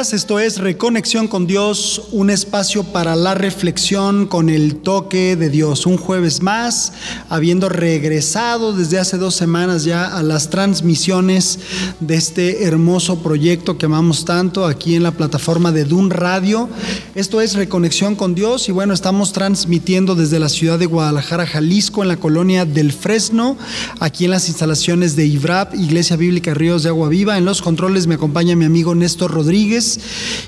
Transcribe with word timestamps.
esto 0.00 0.40
es 0.40 0.56
Reconexión 0.56 1.28
con 1.28 1.46
Dios, 1.46 2.08
un 2.10 2.30
espacio 2.30 2.84
para 2.84 3.16
la 3.16 3.34
reflexión 3.34 4.26
con 4.26 4.48
el 4.48 4.76
toque 4.76 5.36
de 5.36 5.50
Dios. 5.50 5.84
Un 5.84 5.98
jueves 5.98 6.40
más, 6.40 6.94
habiendo 7.28 7.68
regresado 7.68 8.72
desde 8.72 8.98
hace 8.98 9.18
dos 9.18 9.34
semanas 9.34 9.84
ya 9.84 10.06
a 10.06 10.22
las 10.22 10.48
transmisiones 10.48 11.58
de 12.00 12.14
este 12.14 12.64
hermoso 12.64 13.18
proyecto 13.18 13.76
que 13.76 13.84
amamos 13.84 14.24
tanto 14.24 14.64
aquí 14.64 14.94
en 14.94 15.02
la 15.02 15.10
plataforma 15.10 15.70
de 15.70 15.84
Dun 15.84 16.08
Radio. 16.08 16.70
Esto 17.14 17.42
es 17.42 17.54
Reconexión 17.54 18.16
con 18.16 18.34
Dios 18.34 18.70
y 18.70 18.72
bueno, 18.72 18.94
estamos 18.94 19.34
transmitiendo 19.34 20.14
desde 20.14 20.38
la 20.38 20.48
ciudad 20.48 20.78
de 20.78 20.86
Guadalajara, 20.86 21.46
Jalisco, 21.46 22.00
en 22.00 22.08
la 22.08 22.16
colonia 22.16 22.64
del 22.64 22.92
Fresno, 22.92 23.58
aquí 24.00 24.24
en 24.24 24.30
las 24.30 24.48
instalaciones 24.48 25.14
de 25.14 25.26
IBRAP, 25.26 25.74
Iglesia 25.74 26.16
Bíblica 26.16 26.54
Ríos 26.54 26.84
de 26.84 26.88
Agua 26.88 27.10
Viva. 27.10 27.36
En 27.36 27.44
los 27.44 27.60
controles 27.60 28.06
me 28.06 28.14
acompaña 28.14 28.56
mi 28.56 28.64
amigo 28.64 28.94
Néstor 28.94 29.30
Rodríguez 29.30 29.89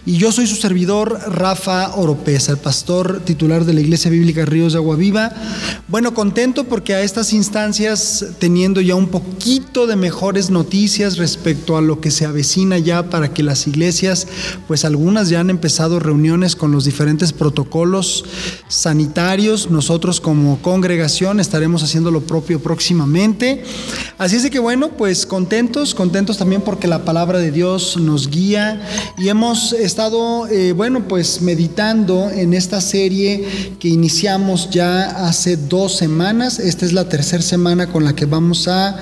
y 0.06 0.16
yo 0.18 0.30
soy 0.30 0.46
su 0.46 0.56
servidor 0.56 1.18
Rafa 1.28 1.94
Oropesa, 1.96 2.52
el 2.52 2.58
pastor 2.58 3.20
titular 3.24 3.64
de 3.64 3.72
la 3.72 3.80
Iglesia 3.80 4.10
Bíblica 4.10 4.44
Ríos 4.44 4.72
de 4.72 4.78
Agua 4.78 4.96
Viva. 4.96 5.32
Bueno, 5.88 6.14
contento 6.14 6.64
porque 6.64 6.94
a 6.94 7.02
estas 7.02 7.32
instancias, 7.32 8.24
teniendo 8.38 8.80
ya 8.80 8.94
un 8.94 9.08
poquito 9.08 9.86
de 9.86 9.96
mejores 9.96 10.50
noticias 10.50 11.16
respecto 11.16 11.76
a 11.76 11.82
lo 11.82 12.00
que 12.00 12.10
se 12.10 12.26
avecina 12.26 12.78
ya 12.78 13.10
para 13.10 13.32
que 13.32 13.42
las 13.42 13.66
iglesias, 13.66 14.26
pues 14.68 14.84
algunas 14.84 15.28
ya 15.28 15.40
han 15.40 15.50
empezado 15.50 16.00
reuniones 16.00 16.56
con 16.56 16.72
los 16.72 16.84
diferentes 16.84 17.32
protocolos 17.32 18.24
sanitarios. 18.68 19.70
Nosotros 19.70 20.20
como 20.20 20.60
congregación 20.62 21.40
estaremos 21.40 21.82
haciendo 21.82 22.10
lo 22.10 22.22
propio 22.22 22.60
próximamente. 22.60 23.64
Así 24.18 24.36
es 24.36 24.42
de 24.42 24.50
que 24.50 24.58
bueno, 24.58 24.90
pues 24.90 25.27
contentos, 25.27 25.94
contentos 25.94 26.38
también 26.38 26.62
porque 26.62 26.86
la 26.86 27.04
palabra 27.04 27.38
de 27.38 27.50
Dios 27.50 27.96
nos 27.96 28.28
guía 28.28 28.86
y 29.18 29.28
hemos 29.33 29.72
estado, 29.72 30.47
eh, 30.48 30.72
bueno, 30.72 31.08
pues 31.08 31.41
meditando 31.41 32.30
en 32.30 32.52
esta 32.52 32.83
serie 32.83 33.74
que 33.80 33.89
iniciamos 33.89 34.69
ya 34.70 35.27
hace 35.27 35.56
dos 35.56 35.97
semanas. 35.97 36.58
Esta 36.58 36.84
es 36.84 36.92
la 36.92 37.08
tercera 37.08 37.42
semana 37.42 37.86
con 37.86 38.05
la 38.05 38.14
que 38.14 38.27
vamos 38.27 38.69
a, 38.69 38.98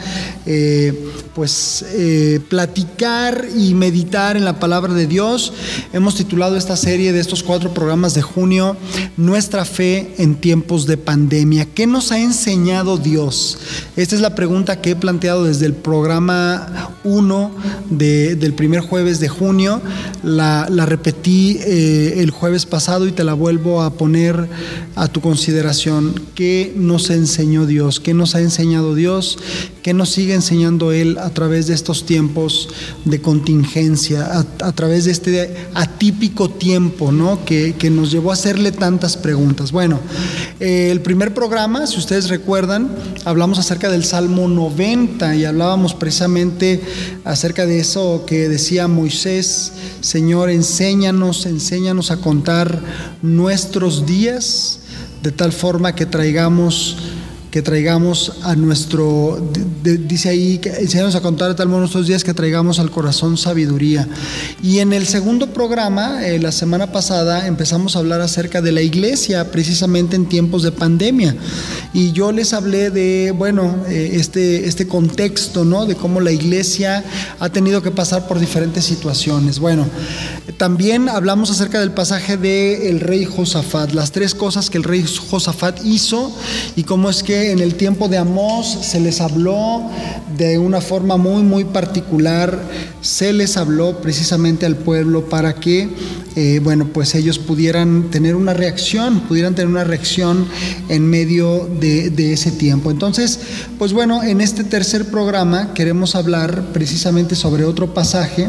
eh, 0.47 1.11
pues, 1.35 1.85
eh, 1.95 2.39
platicar 2.49 3.45
y 3.57 3.75
meditar 3.75 4.37
en 4.37 4.45
la 4.45 4.61
palabra 4.61 4.95
de 4.95 5.09
Dios. 5.09 5.53
Hemos 5.93 6.15
titulado 6.15 6.57
esta 6.57 6.77
serie 6.77 7.13
de 7.13 7.19
estos 7.19 7.43
cuatro 7.43 7.75
programas 7.75 8.15
de 8.15 8.23
junio, 8.23 8.77
Nuestra 9.17 9.65
fe 9.65 10.15
en 10.19 10.37
tiempos 10.37 10.87
de 10.87 10.97
pandemia. 10.97 11.67
¿Qué 11.67 11.87
nos 11.87 12.13
ha 12.13 12.19
enseñado 12.19 12.99
Dios? 12.99 13.59
Esta 13.97 14.15
es 14.15 14.21
la 14.21 14.35
pregunta 14.37 14.81
que 14.81 14.93
he 14.93 14.97
planteado 14.97 15.45
desde 15.45 15.67
el 15.67 15.75
programa 15.75 16.95
1 17.05 17.51
del 17.91 18.55
primer 18.55 18.81
jueves 18.81 19.19
de 19.19 19.29
junio 19.29 19.83
la, 20.23 20.67
repetí 20.87 21.59
eh, 21.61 22.15
el 22.19 22.31
jueves 22.31 22.67
pasado 22.67 23.07
y 23.07 23.13
te 23.13 23.25
la 23.25 23.35
vuelvo 23.35 23.83
a 23.83 23.95
poner 23.95 24.49
a 24.97 25.09
tu 25.09 25.21
consideración. 25.21 26.15
¿Qué 26.35 26.73
nos 26.77 27.11
enseñó 27.11 27.67
Dios? 27.67 28.01
¿Qué 28.01 28.15
nos 28.15 28.35
ha 28.35 28.41
enseñado 28.41 28.95
Dios? 28.95 29.39
¿Qué 29.83 29.95
nos 29.95 30.11
sigue 30.11 30.35
enseñando 30.35 30.93
Él 30.93 31.17
a 31.19 31.31
través 31.31 31.67
de 31.67 31.75
estos 31.75 32.05
tiempos 32.05 32.69
de 33.05 33.21
contingencia, 33.21 34.45
a, 34.61 34.73
través 34.73 35.07
de 35.07 35.13
este 35.13 35.57
atípico 35.75 36.51
tiempo 36.51 37.13
¿no? 37.13 37.45
que, 37.45 37.75
nos 37.91 38.11
llevó 38.11 38.31
a 38.31 38.35
hacerle 38.35 38.73
tantas 38.73 39.17
preguntas? 39.17 39.73
Bueno, 39.73 40.01
eh, 40.61 40.91
el 40.91 41.01
primer 41.01 41.33
programa, 41.33 41.87
si 41.87 41.99
ustedes 41.99 42.29
recuerdan, 42.29 42.91
hablamos 43.25 43.59
acerca 43.59 43.91
del 43.91 44.05
Salmo 44.05 44.49
90 44.49 45.35
y 45.37 45.45
hablábamos 45.45 45.95
precisamente 45.95 46.83
acerca 47.25 47.65
de 47.65 47.81
eso 47.81 48.25
que 48.27 48.49
decía 48.49 48.87
Moisés 48.87 49.73
Señor, 50.11 50.51
enséñanos, 50.51 51.47
enséñanos 51.47 52.11
a 52.11 52.17
contar 52.17 52.81
nuestros 53.23 54.07
días 54.07 54.81
de 55.23 55.31
tal 55.31 55.53
forma 55.53 55.95
que 55.95 56.05
traigamos 56.05 56.97
que 57.51 57.63
traigamos 57.63 58.33
a 58.43 58.55
nuestro, 58.55 59.45
dice 59.83 60.29
ahí, 60.29 60.59
que 60.59 60.71
enseñamos 60.71 61.17
a 61.17 61.21
contar 61.21 61.49
de 61.49 61.55
tal 61.57 61.69
modo 61.69 61.81
nuestros 61.81 62.07
días 62.07 62.23
que 62.23 62.33
traigamos 62.33 62.79
al 62.79 62.91
corazón 62.91 63.37
sabiduría. 63.37 64.09
Y 64.63 64.79
en 64.79 64.93
el 64.93 65.07
segundo 65.07 65.49
programa, 65.49 66.25
eh, 66.27 66.39
la 66.39 66.53
semana 66.53 66.93
pasada, 66.93 67.47
empezamos 67.49 67.97
a 67.97 67.99
hablar 67.99 68.21
acerca 68.21 68.63
de 68.63 68.71
la 68.71 68.83
iglesia, 68.83 69.51
precisamente 69.51 70.15
en 70.15 70.27
tiempos 70.27 70.63
de 70.63 70.71
pandemia. 70.71 71.35
Y 71.93 72.13
yo 72.13 72.31
les 72.31 72.53
hablé 72.53 72.91
de, 72.91 73.33
bueno, 73.37 73.77
eh, 73.89 74.13
este, 74.15 74.69
este 74.69 74.87
contexto, 74.87 75.65
¿no? 75.65 75.87
De 75.87 75.97
cómo 75.97 76.21
la 76.21 76.31
iglesia 76.31 77.05
ha 77.41 77.49
tenido 77.49 77.83
que 77.83 77.91
pasar 77.91 78.29
por 78.29 78.39
diferentes 78.39 78.85
situaciones. 78.85 79.59
Bueno, 79.59 79.87
también 80.57 81.09
hablamos 81.09 81.51
acerca 81.51 81.81
del 81.81 81.91
pasaje 81.91 82.37
del 82.37 82.83
el 82.83 83.01
rey 83.01 83.25
Josafat, 83.25 83.93
las 83.93 84.13
tres 84.13 84.35
cosas 84.35 84.71
que 84.71 84.79
el 84.79 84.85
rey 84.85 85.05
Josafat 85.31 85.85
hizo 85.85 86.33
y 86.77 86.85
cómo 86.85 87.11
es 87.11 87.23
en 87.49 87.61
el 87.61 87.75
tiempo 87.75 88.09
de 88.09 88.19
Amós 88.19 88.79
se 88.83 89.01
les 89.01 89.21
habló 89.21 89.89
de 90.37 90.59
una 90.59 90.81
forma 90.81 91.17
muy, 91.17 91.43
muy 91.43 91.65
particular, 91.65 92.59
se 93.01 93.33
les 93.33 93.57
habló 93.57 94.01
precisamente 94.01 94.67
al 94.67 94.77
pueblo 94.77 95.29
para 95.29 95.55
que, 95.55 95.89
eh, 96.37 96.61
bueno, 96.63 96.89
pues 96.93 97.15
ellos 97.15 97.39
pudieran 97.39 98.11
tener 98.11 98.37
una 98.37 98.55
reacción, 98.55 99.21
pudieran 99.21 99.55
tener 99.55 99.69
una 99.69 99.85
reacción 99.85 100.47
en 100.89 101.09
medio 101.09 101.69
de, 101.81 102.11
de 102.11 102.33
ese 102.33 102.53
tiempo. 102.53 102.91
Entonces, 102.91 103.41
pues 103.79 103.93
bueno, 103.93 104.23
en 104.23 104.41
este 104.41 104.65
tercer 104.65 105.07
programa 105.11 105.75
queremos 105.75 106.15
hablar 106.15 106.73
precisamente 106.73 107.35
sobre 107.35 107.65
otro 107.65 107.95
pasaje 107.95 108.49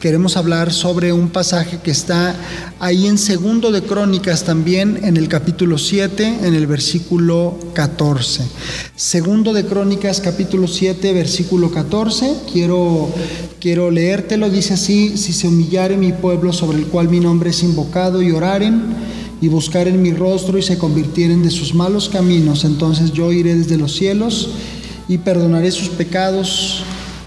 queremos 0.00 0.36
hablar 0.36 0.72
sobre 0.72 1.12
un 1.12 1.30
pasaje 1.30 1.78
que 1.82 1.90
está 1.90 2.34
ahí 2.78 3.06
en 3.06 3.18
segundo 3.18 3.72
de 3.72 3.82
Crónicas 3.82 4.44
también, 4.44 5.00
en 5.02 5.16
el 5.16 5.28
capítulo 5.28 5.78
7, 5.78 6.40
en 6.42 6.54
el 6.54 6.66
versículo 6.66 7.58
14. 7.72 8.44
Segundo 8.94 9.52
de 9.52 9.64
Crónicas, 9.64 10.20
capítulo 10.20 10.68
7, 10.68 11.12
versículo 11.12 11.70
14. 11.70 12.34
Quiero, 12.52 13.08
quiero 13.58 13.90
leértelo. 13.90 14.50
Dice 14.50 14.74
así, 14.74 15.16
si 15.16 15.32
se 15.32 15.48
humillare 15.48 15.96
mi 15.96 16.12
pueblo 16.12 16.52
sobre 16.52 16.78
el 16.78 16.86
cual 16.86 17.08
mi 17.08 17.20
nombre 17.20 17.50
es 17.50 17.62
invocado 17.62 18.20
y 18.22 18.32
oraren 18.32 18.82
y 19.40 19.48
buscaren 19.48 20.00
mi 20.00 20.12
rostro 20.12 20.58
y 20.58 20.62
se 20.62 20.78
convirtieren 20.78 21.42
de 21.42 21.50
sus 21.50 21.74
malos 21.74 22.08
caminos, 22.08 22.64
entonces 22.64 23.12
yo 23.12 23.32
iré 23.32 23.54
desde 23.54 23.76
los 23.76 23.94
cielos 23.94 24.50
y 25.08 25.18
perdonaré 25.18 25.70
sus 25.70 25.88
pecados 25.88 26.82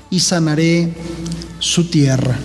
y 0.10 0.20
sanaré 0.20 0.94
su 1.60 1.86
tierra. 1.86 2.40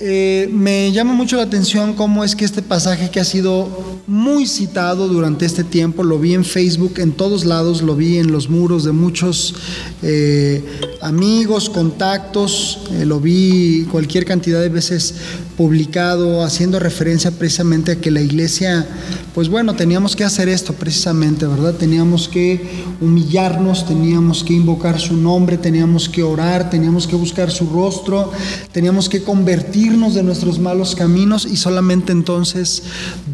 Eh, 0.00 0.48
me 0.52 0.92
llama 0.92 1.12
mucho 1.12 1.36
la 1.36 1.42
atención 1.42 1.94
cómo 1.94 2.22
es 2.22 2.36
que 2.36 2.44
este 2.44 2.62
pasaje 2.62 3.10
que 3.10 3.18
ha 3.18 3.24
sido 3.24 3.68
muy 4.06 4.46
citado 4.46 5.08
durante 5.08 5.44
este 5.44 5.64
tiempo, 5.64 6.04
lo 6.04 6.18
vi 6.18 6.34
en 6.34 6.44
Facebook, 6.44 6.94
en 6.98 7.12
todos 7.12 7.44
lados, 7.44 7.82
lo 7.82 7.96
vi 7.96 8.18
en 8.18 8.30
los 8.30 8.48
muros 8.48 8.84
de 8.84 8.92
muchos 8.92 9.54
eh, 10.02 10.64
amigos, 11.00 11.68
contactos, 11.68 12.80
eh, 12.92 13.04
lo 13.04 13.18
vi 13.18 13.86
cualquier 13.90 14.24
cantidad 14.24 14.60
de 14.60 14.68
veces 14.68 15.14
publicado, 15.58 16.44
haciendo 16.44 16.78
referencia 16.78 17.32
precisamente 17.32 17.90
a 17.90 18.00
que 18.00 18.12
la 18.12 18.20
iglesia, 18.20 18.86
pues 19.34 19.48
bueno, 19.48 19.74
teníamos 19.74 20.14
que 20.14 20.22
hacer 20.22 20.48
esto 20.48 20.72
precisamente, 20.72 21.48
¿verdad? 21.48 21.74
Teníamos 21.74 22.28
que 22.28 22.84
humillarnos, 23.00 23.84
teníamos 23.84 24.44
que 24.44 24.52
invocar 24.52 25.00
su 25.00 25.16
nombre, 25.16 25.58
teníamos 25.58 26.08
que 26.08 26.22
orar, 26.22 26.70
teníamos 26.70 27.08
que 27.08 27.16
buscar 27.16 27.50
su 27.50 27.68
rostro, 27.70 28.30
teníamos 28.70 29.08
que 29.08 29.24
convertirnos 29.24 30.14
de 30.14 30.22
nuestros 30.22 30.60
malos 30.60 30.94
caminos 30.94 31.44
y 31.44 31.56
solamente 31.56 32.12
entonces 32.12 32.84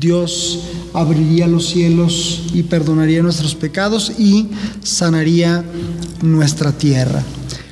Dios 0.01 0.61
abriría 0.95 1.47
los 1.47 1.69
cielos 1.69 2.45
y 2.55 2.63
perdonaría 2.63 3.23
nuestros 3.23 3.55
pecados 3.55 4.11
y 4.19 4.49
sanaría 4.83 5.63
nuestra 6.23 6.73
tierra. 6.73 7.23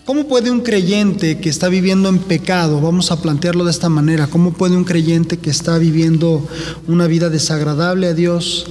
¿Cómo 0.05 0.27
puede 0.27 0.51
un 0.51 0.63
creyente 0.63 1.39
que 1.39 1.49
está 1.49 1.69
viviendo 1.69 2.09
en 2.09 2.19
pecado, 2.19 2.81
vamos 2.81 3.13
a 3.13 3.23
plantearlo 3.23 3.65
de 3.65 3.71
esta 3.71 3.89
manera, 3.89 4.27
cómo 4.27 4.53
puede 4.53 4.77
un 4.77 4.83
creyente 4.83 5.39
que 5.39 5.49
está 5.49 5.79
viviendo 5.79 6.45
una 6.89 7.07
vida 7.07 7.31
desagradable 7.31 8.09
a 8.09 8.13
Dios 8.13 8.67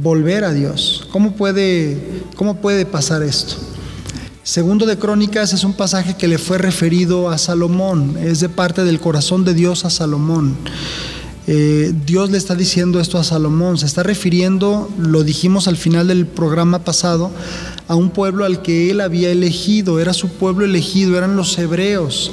volver 0.00 0.42
a 0.42 0.54
Dios? 0.54 1.06
¿Cómo 1.12 1.36
puede, 1.36 2.22
cómo 2.34 2.62
puede 2.62 2.86
pasar 2.86 3.22
esto? 3.22 3.56
Segundo 4.42 4.86
de 4.86 4.96
Crónicas 4.96 5.52
es 5.52 5.64
un 5.64 5.74
pasaje 5.74 6.16
que 6.16 6.28
le 6.28 6.38
fue 6.38 6.56
referido 6.56 7.28
a 7.28 7.36
Salomón, 7.36 8.16
es 8.18 8.40
de 8.40 8.48
parte 8.48 8.82
del 8.82 9.00
corazón 9.00 9.44
de 9.44 9.52
Dios 9.52 9.84
a 9.84 9.90
Salomón. 9.90 10.56
eh, 11.46 11.92
Dios 12.06 12.30
le 12.30 12.38
está 12.38 12.54
diciendo 12.54 13.00
esto 13.00 13.18
a 13.18 13.24
Salomón. 13.24 13.76
Se 13.76 13.84
está 13.84 14.02
refiriendo, 14.02 14.88
lo 14.98 15.24
dijimos 15.24 15.68
al 15.68 15.76
final 15.76 16.06
del 16.08 16.24
programa 16.26 16.84
pasado, 16.84 17.30
a 17.90 17.96
un 17.96 18.10
pueblo 18.10 18.44
al 18.44 18.62
que 18.62 18.88
él 18.88 19.00
había 19.00 19.32
elegido, 19.32 19.98
era 19.98 20.12
su 20.12 20.28
pueblo 20.28 20.64
elegido, 20.64 21.18
eran 21.18 21.34
los 21.34 21.58
hebreos. 21.58 22.30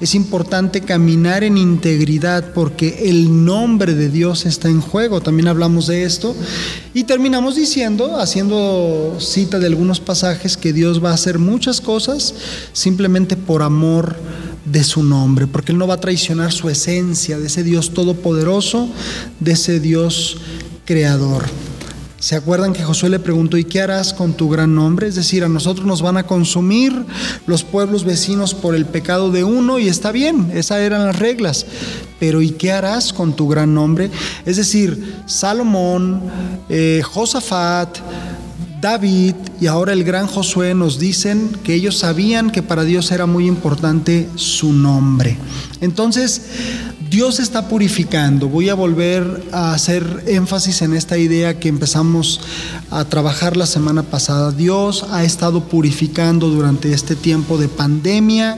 Es 0.00 0.14
importante 0.14 0.82
caminar 0.82 1.42
en 1.42 1.58
integridad 1.58 2.52
porque 2.54 3.10
el 3.10 3.44
nombre 3.44 3.94
de 3.94 4.08
Dios 4.08 4.46
está 4.46 4.68
en 4.68 4.80
juego. 4.80 5.20
También 5.20 5.48
hablamos 5.48 5.88
de 5.88 6.04
esto. 6.04 6.36
Y 6.94 7.02
terminamos 7.02 7.56
diciendo, 7.56 8.20
haciendo 8.20 9.16
cita 9.18 9.58
de 9.58 9.66
algunos 9.66 9.98
pasajes, 9.98 10.56
que 10.56 10.72
Dios 10.72 11.04
va 11.04 11.10
a 11.10 11.14
hacer 11.14 11.40
muchas 11.40 11.80
cosas 11.80 12.32
simplemente 12.72 13.34
por 13.34 13.62
amor 13.62 14.14
de 14.64 14.84
su 14.84 15.02
nombre, 15.02 15.48
porque 15.48 15.72
Él 15.72 15.78
no 15.78 15.88
va 15.88 15.94
a 15.94 16.00
traicionar 16.00 16.52
su 16.52 16.68
esencia, 16.68 17.36
de 17.36 17.48
ese 17.48 17.64
Dios 17.64 17.94
todopoderoso, 17.94 18.88
de 19.40 19.52
ese 19.52 19.80
Dios 19.80 20.36
creador. 20.84 21.46
¿Se 22.20 22.36
acuerdan 22.36 22.74
que 22.74 22.84
Josué 22.84 23.08
le 23.08 23.18
preguntó, 23.18 23.56
¿y 23.56 23.64
qué 23.64 23.80
harás 23.80 24.12
con 24.12 24.34
tu 24.34 24.50
gran 24.50 24.74
nombre? 24.74 25.08
Es 25.08 25.14
decir, 25.14 25.42
a 25.42 25.48
nosotros 25.48 25.86
nos 25.86 26.02
van 26.02 26.18
a 26.18 26.26
consumir 26.26 26.92
los 27.46 27.64
pueblos 27.64 28.04
vecinos 28.04 28.52
por 28.52 28.74
el 28.74 28.84
pecado 28.84 29.30
de 29.30 29.42
uno 29.42 29.78
y 29.78 29.88
está 29.88 30.12
bien, 30.12 30.50
esas 30.52 30.80
eran 30.80 31.06
las 31.06 31.18
reglas. 31.18 31.64
Pero 32.18 32.42
¿y 32.42 32.50
qué 32.50 32.72
harás 32.72 33.14
con 33.14 33.34
tu 33.34 33.48
gran 33.48 33.72
nombre? 33.72 34.10
Es 34.44 34.58
decir, 34.58 35.22
Salomón, 35.24 36.20
eh, 36.68 37.00
Josafat, 37.02 37.96
David 38.82 39.34
y 39.58 39.66
ahora 39.66 39.94
el 39.94 40.04
gran 40.04 40.26
Josué 40.26 40.74
nos 40.74 40.98
dicen 40.98 41.50
que 41.64 41.72
ellos 41.72 41.96
sabían 41.96 42.50
que 42.50 42.62
para 42.62 42.84
Dios 42.84 43.12
era 43.12 43.24
muy 43.24 43.46
importante 43.46 44.28
su 44.36 44.74
nombre. 44.74 45.38
Entonces, 45.80 46.42
Dios 47.10 47.40
está 47.40 47.66
purificando. 47.66 48.48
Voy 48.48 48.68
a 48.68 48.74
volver 48.74 49.42
a 49.50 49.74
hacer 49.74 50.22
énfasis 50.28 50.80
en 50.82 50.94
esta 50.94 51.18
idea 51.18 51.58
que 51.58 51.68
empezamos 51.68 52.40
a 52.88 53.04
trabajar 53.04 53.56
la 53.56 53.66
semana 53.66 54.04
pasada. 54.04 54.52
Dios 54.52 55.04
ha 55.10 55.24
estado 55.24 55.64
purificando 55.64 56.50
durante 56.50 56.92
este 56.92 57.16
tiempo 57.16 57.58
de 57.58 57.66
pandemia, 57.66 58.56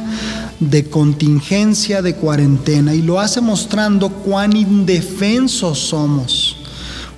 de 0.60 0.84
contingencia, 0.84 2.02
de 2.02 2.14
cuarentena, 2.14 2.94
y 2.94 3.00
lo 3.00 3.20
hace 3.20 3.40
mostrando 3.40 4.10
cuán 4.10 4.54
indefensos 4.54 5.78
somos 5.78 6.51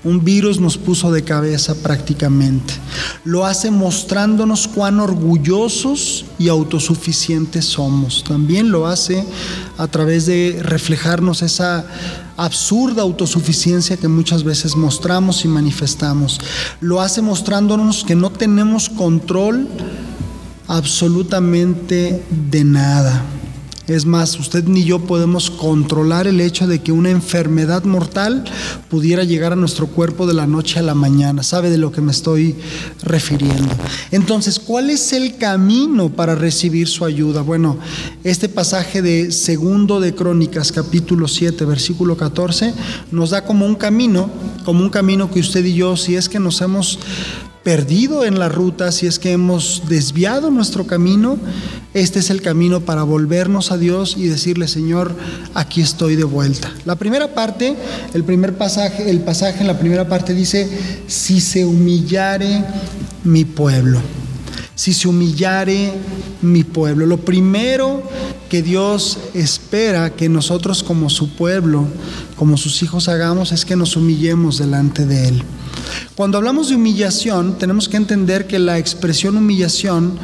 un 0.04 0.22
virus 0.22 0.60
nos 0.60 0.76
puso 0.76 1.10
de 1.10 1.24
cabeza 1.24 1.74
prácticamente. 1.74 2.74
Lo 3.24 3.46
hace 3.46 3.70
mostrándonos 3.70 4.68
cuán 4.68 5.00
orgullosos 5.00 6.26
y 6.38 6.48
autosuficientes 6.48 7.64
somos. 7.64 8.22
También 8.24 8.70
lo 8.70 8.86
hace 8.86 9.24
a 9.78 9.86
través 9.88 10.26
de 10.26 10.60
reflejarnos 10.62 11.42
esa 11.42 11.86
absurda 12.36 13.02
autosuficiencia 13.02 13.96
que 13.96 14.08
muchas 14.08 14.44
veces 14.44 14.76
mostramos 14.76 15.44
y 15.44 15.48
manifestamos. 15.48 16.38
Lo 16.80 17.00
hace 17.00 17.22
mostrándonos 17.22 18.04
que 18.04 18.14
no 18.14 18.30
tenemos 18.30 18.90
control 18.90 19.68
absolutamente 20.68 22.22
de 22.50 22.64
nada. 22.64 23.24
Es 23.86 24.06
más, 24.06 24.40
usted 24.40 24.64
ni 24.64 24.82
yo 24.84 25.00
podemos 25.00 25.50
controlar 25.50 26.26
el 26.26 26.40
hecho 26.40 26.66
de 26.66 26.80
que 26.80 26.90
una 26.90 27.10
enfermedad 27.10 27.84
mortal 27.84 28.42
pudiera 28.88 29.24
llegar 29.24 29.52
a 29.52 29.56
nuestro 29.56 29.88
cuerpo 29.88 30.26
de 30.26 30.32
la 30.32 30.46
noche 30.46 30.78
a 30.78 30.82
la 30.82 30.94
mañana. 30.94 31.42
¿Sabe 31.42 31.68
de 31.68 31.76
lo 31.76 31.92
que 31.92 32.00
me 32.00 32.10
estoy 32.10 32.56
refiriendo? 33.02 33.74
Entonces, 34.10 34.58
¿cuál 34.58 34.88
es 34.88 35.12
el 35.12 35.36
camino 35.36 36.08
para 36.08 36.34
recibir 36.34 36.88
su 36.88 37.04
ayuda? 37.04 37.42
Bueno, 37.42 37.76
este 38.24 38.48
pasaje 38.48 39.02
de 39.02 39.30
segundo 39.30 40.00
de 40.00 40.14
Crónicas, 40.14 40.72
capítulo 40.72 41.28
7, 41.28 41.66
versículo 41.66 42.16
14, 42.16 42.72
nos 43.10 43.30
da 43.30 43.44
como 43.44 43.66
un 43.66 43.74
camino, 43.74 44.30
como 44.64 44.82
un 44.82 44.88
camino 44.88 45.30
que 45.30 45.40
usted 45.40 45.62
y 45.62 45.74
yo, 45.74 45.98
si 45.98 46.16
es 46.16 46.30
que 46.30 46.40
nos 46.40 46.62
hemos 46.62 46.98
perdido 47.64 48.24
en 48.24 48.38
la 48.38 48.48
ruta, 48.48 48.92
si 48.92 49.06
es 49.06 49.18
que 49.18 49.32
hemos 49.32 49.82
desviado 49.88 50.50
nuestro 50.50 50.86
camino, 50.86 51.38
este 51.94 52.18
es 52.18 52.30
el 52.30 52.42
camino 52.42 52.80
para 52.80 53.02
volvernos 53.02 53.72
a 53.72 53.78
Dios 53.78 54.16
y 54.16 54.26
decirle, 54.28 54.68
Señor, 54.68 55.16
aquí 55.54 55.80
estoy 55.80 56.14
de 56.14 56.24
vuelta. 56.24 56.70
La 56.84 56.96
primera 56.96 57.34
parte, 57.34 57.74
el 58.12 58.22
primer 58.22 58.56
pasaje, 58.56 59.10
el 59.10 59.20
pasaje 59.20 59.62
en 59.62 59.66
la 59.66 59.78
primera 59.78 60.08
parte 60.08 60.34
dice, 60.34 60.68
si 61.06 61.40
se 61.40 61.64
humillare 61.64 62.64
mi 63.24 63.44
pueblo 63.44 64.00
si 64.74 64.92
se 64.92 65.08
humillare 65.08 65.92
mi 66.42 66.64
pueblo. 66.64 67.06
Lo 67.06 67.18
primero 67.18 68.02
que 68.48 68.62
Dios 68.62 69.18
espera 69.32 70.10
que 70.10 70.28
nosotros 70.28 70.82
como 70.82 71.10
su 71.10 71.30
pueblo, 71.30 71.86
como 72.36 72.56
sus 72.56 72.82
hijos 72.82 73.08
hagamos, 73.08 73.52
es 73.52 73.64
que 73.64 73.76
nos 73.76 73.96
humillemos 73.96 74.58
delante 74.58 75.06
de 75.06 75.28
Él. 75.28 75.42
Cuando 76.14 76.38
hablamos 76.38 76.68
de 76.68 76.76
humillación, 76.76 77.58
tenemos 77.58 77.88
que 77.88 77.96
entender 77.96 78.46
que 78.46 78.58
la 78.58 78.78
expresión 78.78 79.36
humillación, 79.36 80.18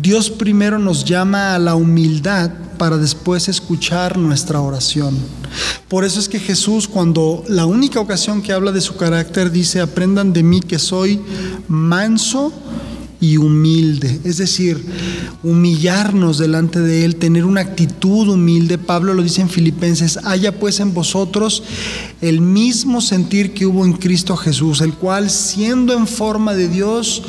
Dios 0.00 0.30
primero 0.30 0.78
nos 0.78 1.04
llama 1.04 1.54
a 1.54 1.58
la 1.58 1.74
humildad 1.74 2.50
para 2.78 2.96
después 2.96 3.48
escuchar 3.48 4.16
nuestra 4.16 4.60
oración. 4.60 5.16
Por 5.88 6.04
eso 6.04 6.20
es 6.20 6.28
que 6.28 6.38
Jesús, 6.38 6.86
cuando 6.88 7.44
la 7.48 7.66
única 7.66 8.00
ocasión 8.00 8.42
que 8.42 8.52
habla 8.52 8.72
de 8.72 8.80
su 8.80 8.96
carácter, 8.96 9.50
dice, 9.50 9.80
aprendan 9.80 10.32
de 10.32 10.42
mí 10.42 10.60
que 10.60 10.78
soy 10.78 11.20
manso 11.66 12.52
y 13.20 13.36
humilde, 13.36 14.20
es 14.22 14.36
decir, 14.36 14.84
humillarnos 15.42 16.38
delante 16.38 16.80
de 16.80 17.04
Él, 17.04 17.16
tener 17.16 17.44
una 17.44 17.62
actitud 17.62 18.28
humilde. 18.28 18.78
Pablo 18.78 19.12
lo 19.12 19.22
dice 19.22 19.40
en 19.40 19.48
Filipenses, 19.48 20.18
haya 20.24 20.58
pues 20.58 20.78
en 20.78 20.94
vosotros 20.94 21.64
el 22.20 22.40
mismo 22.40 23.00
sentir 23.00 23.54
que 23.54 23.66
hubo 23.66 23.84
en 23.84 23.94
Cristo 23.94 24.36
Jesús, 24.36 24.80
el 24.82 24.94
cual 24.94 25.30
siendo 25.30 25.94
en 25.94 26.06
forma 26.06 26.54
de 26.54 26.68
Dios, 26.68 27.22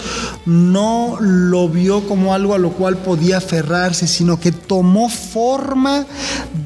no 0.46 1.18
lo 1.20 1.70
vio 1.70 2.08
como 2.08 2.34
algo 2.36 2.54
a 2.54 2.60
lo 2.60 2.72
cual 2.72 2.98
podía 2.98 3.38
aferrarse, 3.38 4.08
sino 4.08 4.40
que 4.40 4.52
tomó 4.52 5.10
forma 5.10 6.06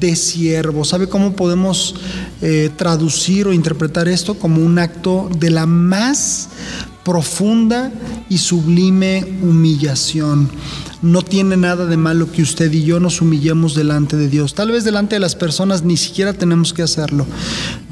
de 0.00 0.16
siervo. 0.16 0.84
¿Sabe 0.84 1.08
cómo 1.08 1.32
podemos 1.32 1.94
eh, 2.42 2.70
traducir 2.76 3.46
o 3.46 3.52
interpretar 3.52 4.08
esto? 4.08 4.34
Como 4.34 4.62
un 4.62 4.78
acto 4.78 5.30
de 5.38 5.50
la 5.50 5.66
más 5.66 6.48
profunda 7.04 7.92
y 8.28 8.38
sublime 8.38 9.24
humillación. 9.42 10.50
No 11.04 11.20
tiene 11.20 11.58
nada 11.58 11.84
de 11.84 11.98
malo 11.98 12.32
que 12.32 12.40
usted 12.40 12.72
y 12.72 12.82
yo 12.82 12.98
nos 12.98 13.20
humillemos 13.20 13.74
delante 13.74 14.16
de 14.16 14.30
Dios. 14.30 14.54
Tal 14.54 14.70
vez 14.70 14.84
delante 14.84 15.16
de 15.16 15.20
las 15.20 15.36
personas 15.36 15.82
ni 15.84 15.98
siquiera 15.98 16.32
tenemos 16.32 16.72
que 16.72 16.80
hacerlo. 16.80 17.26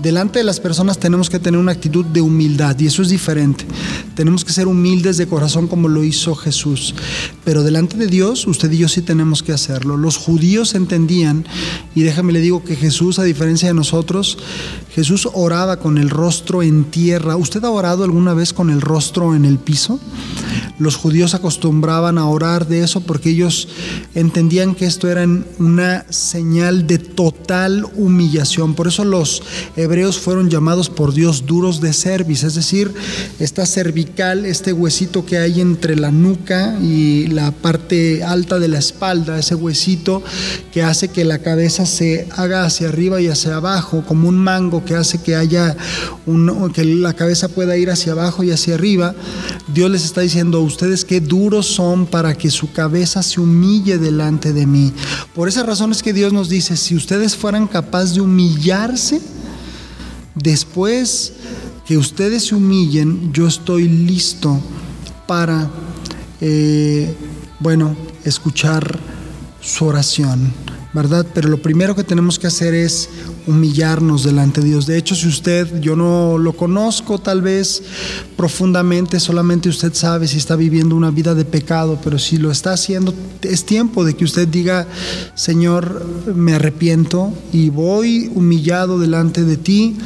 Delante 0.03 0.39
de 0.39 0.45
las 0.45 0.61
personas 0.61 0.97
tenemos 0.97 1.29
que 1.29 1.39
tener 1.39 1.61
una 1.61 1.73
actitud 1.73 2.07
de 2.07 2.23
humildad 2.23 2.75
y 2.81 2.87
eso 2.87 3.03
es 3.03 3.11
diferente. 3.11 3.67
Tenemos 4.15 4.47
que 4.47 4.53
ser 4.53 4.67
humildes 4.67 5.19
de 5.19 5.27
corazón 5.27 5.69
como 5.69 5.89
lo 5.89 6.05
hizo 6.05 6.35
Jesús. 6.35 6.95
Pero 7.45 7.63
delante 7.63 7.99
de 7.99 8.07
Dios, 8.07 8.47
usted 8.47 8.73
y 8.73 8.79
yo 8.79 8.89
sí 8.89 9.03
tenemos 9.03 9.43
que 9.43 9.53
hacerlo. 9.53 9.99
Los 9.99 10.17
judíos 10.17 10.75
entendían, 10.75 11.45
y 11.95 12.03
déjame 12.03 12.33
le 12.33 12.41
digo 12.41 12.65
que 12.65 12.77
Jesús, 12.77 13.19
a 13.19 13.25
diferencia 13.25 13.69
de 13.69 13.75
nosotros, 13.75 14.39
Jesús 14.95 15.29
oraba 15.35 15.79
con 15.79 15.99
el 15.99 16.09
rostro 16.09 16.63
en 16.63 16.85
tierra. 16.85 17.37
¿Usted 17.37 17.63
ha 17.65 17.71
orado 17.71 18.05
alguna 18.05 18.33
vez 18.33 18.55
con 18.55 18.71
el 18.71 18.81
rostro 18.81 19.35
en 19.35 19.45
el 19.45 19.59
piso? 19.59 20.01
Los 20.79 20.97
judíos 20.97 21.35
acostumbraban 21.35 22.19
a 22.19 22.27
orar 22.27 22.67
de 22.67 22.83
eso 22.83 23.02
porque 23.03 23.31
ellos 23.31 23.69
entendían 24.15 24.75
que 24.75 24.87
esto 24.87 25.09
era 25.09 25.27
una 25.59 26.05
señal 26.11 26.87
de 26.87 26.99
total 26.99 27.87
humillación. 27.97 28.75
Por 28.75 28.89
eso 28.89 29.05
los 29.05 29.43
hebreos 29.77 30.19
fueron 30.19 30.51
llamados 30.51 30.89
por 30.89 31.13
Dios 31.13 31.47
duros 31.47 31.81
de 31.81 31.93
cerviz, 31.93 32.43
es 32.45 32.55
decir, 32.55 32.93
esta 33.39 33.67
cervical, 33.67 34.45
este 34.45 34.73
huesito 34.73 35.25
que 35.25 35.39
hay 35.39 35.61
entre 35.61 35.97
la 35.97 36.11
nuca 36.11 36.79
y 36.81 37.27
la 37.29 37.51
parte 37.51 38.23
alta 38.23 38.59
de 38.59 38.69
la 38.69 38.79
espalda, 38.79 39.39
ese 39.39 39.55
huesito 39.55 40.23
que 40.73 40.83
hace 40.83 41.09
que 41.09 41.25
la 41.25 41.39
cabeza 41.39 41.87
se 41.87 42.29
haga 42.37 42.65
hacia 42.65 42.89
arriba 42.89 43.21
y 43.21 43.29
hacia 43.29 43.57
abajo, 43.57 44.05
como 44.07 44.29
un 44.29 44.39
mango 44.39 44.85
que 44.85 44.95
hace 44.95 45.19
que 45.23 45.37
haya 45.37 45.77
que 46.75 46.85
la 46.85 47.15
cabeza 47.15 47.49
pueda 47.49 47.77
ir 47.77 47.91
hacia 47.91 48.13
abajo 48.13 48.43
y 48.43 48.51
hacia 48.51 48.75
arriba. 48.75 49.15
Dios 49.73 49.91
les 49.91 50.05
está 50.05 50.21
diciendo 50.21 50.59
a 50.59 50.63
ustedes 50.63 51.05
qué 51.05 51.21
duros 51.21 51.67
son 51.67 52.07
para 52.07 52.35
que 52.35 52.51
su 52.51 52.73
cabeza 52.73 52.82
se 53.23 53.41
humille 53.41 53.99
delante 53.99 54.53
de 54.53 54.67
mí. 54.67 54.93
Por 55.35 55.49
esa 55.49 55.63
razón 55.63 55.93
es 55.93 56.03
que 56.03 56.13
Dios 56.13 56.33
nos 56.33 56.49
dice, 56.49 56.77
si 56.77 56.95
ustedes 56.95 57.37
fueran 57.37 57.67
capaces 57.67 58.15
de 58.15 58.21
humillarse, 58.21 59.21
después 60.35 61.33
que 61.87 61.97
ustedes 61.97 62.47
se 62.47 62.55
humillen, 62.55 63.33
yo 63.33 63.47
estoy 63.47 63.89
listo 63.89 64.61
para, 65.27 65.69
eh, 66.41 67.15
bueno, 67.61 67.97
escuchar 68.25 68.99
su 69.61 69.85
oración, 69.87 70.53
¿verdad? 70.93 71.27
Pero 71.35 71.49
lo 71.49 71.61
primero 71.63 71.95
que 71.95 72.05
tenemos 72.05 72.39
que 72.39 72.47
hacer 72.47 72.75
es 72.75 73.09
humillarnos 73.47 74.23
delante 74.23 74.61
de 74.61 74.69
Dios. 74.69 74.87
De 74.87 74.97
hecho, 74.97 75.15
si 75.15 75.29
usted, 75.29 75.81
yo 75.81 75.97
no 75.97 76.39
lo 76.39 76.53
conozco 76.53 77.19
tal 77.19 77.43
vez 77.43 77.83
profundamente, 78.37 79.21
solamente 79.21 79.69
usted 79.69 79.95
sabe 79.95 80.29
si 80.29 80.39
está 80.39 80.57
viviendo 80.57 80.97
una 80.97 81.11
vida 81.11 81.35
de 81.35 81.45
pecado, 81.45 81.99
pero 82.03 82.19
si 82.19 82.39
lo 82.39 82.51
está 82.51 82.73
haciendo, 82.73 83.15
es 83.43 83.65
tiempo 83.65 84.05
de 84.05 84.15
que 84.15 84.25
usted 84.25 84.49
diga, 84.49 84.87
Señor, 85.35 86.07
me 86.35 86.55
arrepiento 86.55 87.33
y 87.53 87.71
voy 87.71 88.31
humillado 88.35 88.99
delante 88.99 89.45
de 89.45 89.57
ti 89.57 89.97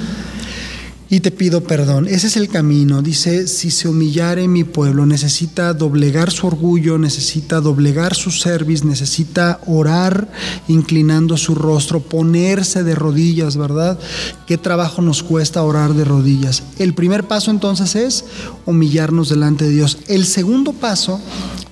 y 1.08 1.20
te 1.20 1.30
pido 1.30 1.62
perdón. 1.62 2.08
Ese 2.08 2.26
es 2.26 2.36
el 2.36 2.48
camino. 2.48 3.00
Dice, 3.00 3.46
si 3.46 3.70
se 3.70 3.88
humillare 3.88 4.48
mi 4.48 4.64
pueblo, 4.64 5.06
necesita 5.06 5.72
doblegar 5.72 6.30
su 6.30 6.46
orgullo, 6.46 6.98
necesita 6.98 7.60
doblegar 7.60 8.14
su 8.14 8.30
cerviz, 8.30 8.84
necesita 8.84 9.60
orar 9.66 10.28
inclinando 10.66 11.36
su 11.36 11.54
rostro, 11.54 12.00
ponerse 12.00 12.82
de 12.82 12.94
rodillas, 12.94 13.56
¿verdad? 13.56 13.98
¿Qué 14.46 14.58
trabajo 14.58 15.00
nos 15.00 15.22
cuesta 15.22 15.62
orar 15.62 15.94
de 15.94 16.04
rodillas? 16.04 16.64
El 16.78 16.94
primer 16.94 17.24
paso 17.24 17.50
entonces 17.50 17.94
es 17.94 18.24
humillarnos 18.64 19.28
delante 19.28 19.64
de 19.66 19.70
Dios. 19.70 19.98
El 20.08 20.26
segundo 20.26 20.72
paso 20.72 21.20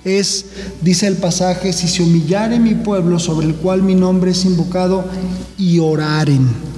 es, 0.05 0.45
dice 0.81 1.07
el 1.07 1.17
pasaje, 1.17 1.73
si 1.73 1.87
se 1.87 2.03
humillare 2.03 2.59
mi 2.59 2.75
pueblo 2.75 3.19
sobre 3.19 3.47
el 3.47 3.55
cual 3.55 3.83
mi 3.83 3.95
nombre 3.95 4.31
es 4.31 4.45
invocado 4.45 5.03
y 5.57 5.79
oraren 5.79 6.74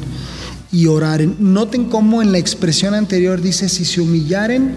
y 0.72 0.88
oraren. 0.88 1.36
Noten 1.40 1.86
cómo 1.86 2.22
en 2.22 2.32
la 2.32 2.38
expresión 2.38 2.94
anterior 2.94 3.42
dice, 3.42 3.70
si 3.70 3.86
se 3.86 4.02
humillaren, 4.02 4.76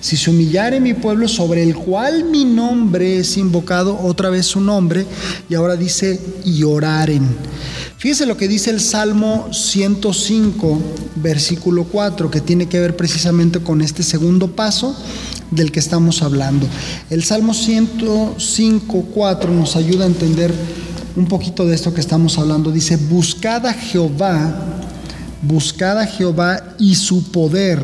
si 0.00 0.16
se 0.16 0.30
humillare 0.30 0.80
mi 0.80 0.94
pueblo 0.94 1.28
sobre 1.28 1.62
el 1.62 1.74
cual 1.74 2.24
mi 2.24 2.44
nombre 2.44 3.18
es 3.18 3.36
invocado, 3.36 3.98
otra 4.00 4.30
vez 4.30 4.46
su 4.46 4.60
nombre, 4.60 5.06
y 5.48 5.54
ahora 5.54 5.76
dice, 5.76 6.20
y 6.44 6.62
oraren. 6.62 7.26
Fíjese 7.98 8.26
lo 8.26 8.36
que 8.36 8.46
dice 8.46 8.70
el 8.70 8.80
Salmo 8.80 9.48
105, 9.52 10.78
versículo 11.16 11.84
4, 11.84 12.30
que 12.30 12.40
tiene 12.40 12.68
que 12.68 12.78
ver 12.78 12.96
precisamente 12.96 13.58
con 13.58 13.80
este 13.80 14.04
segundo 14.04 14.52
paso 14.52 14.96
del 15.50 15.72
que 15.72 15.80
estamos 15.80 16.22
hablando. 16.22 16.68
El 17.10 17.24
Salmo 17.24 17.54
105, 17.54 19.06
4 19.14 19.52
nos 19.52 19.74
ayuda 19.74 20.04
a 20.04 20.08
entender 20.08 20.52
un 21.16 21.26
poquito 21.26 21.66
de 21.66 21.74
esto 21.74 21.92
que 21.92 22.00
estamos 22.00 22.38
hablando. 22.38 22.70
Dice, 22.70 22.96
buscad 22.96 23.66
a 23.66 23.72
Jehová 23.72 24.78
Buscad 25.42 25.98
a 26.00 26.06
Jehová 26.06 26.74
y 26.78 26.94
su 26.94 27.30
poder. 27.30 27.80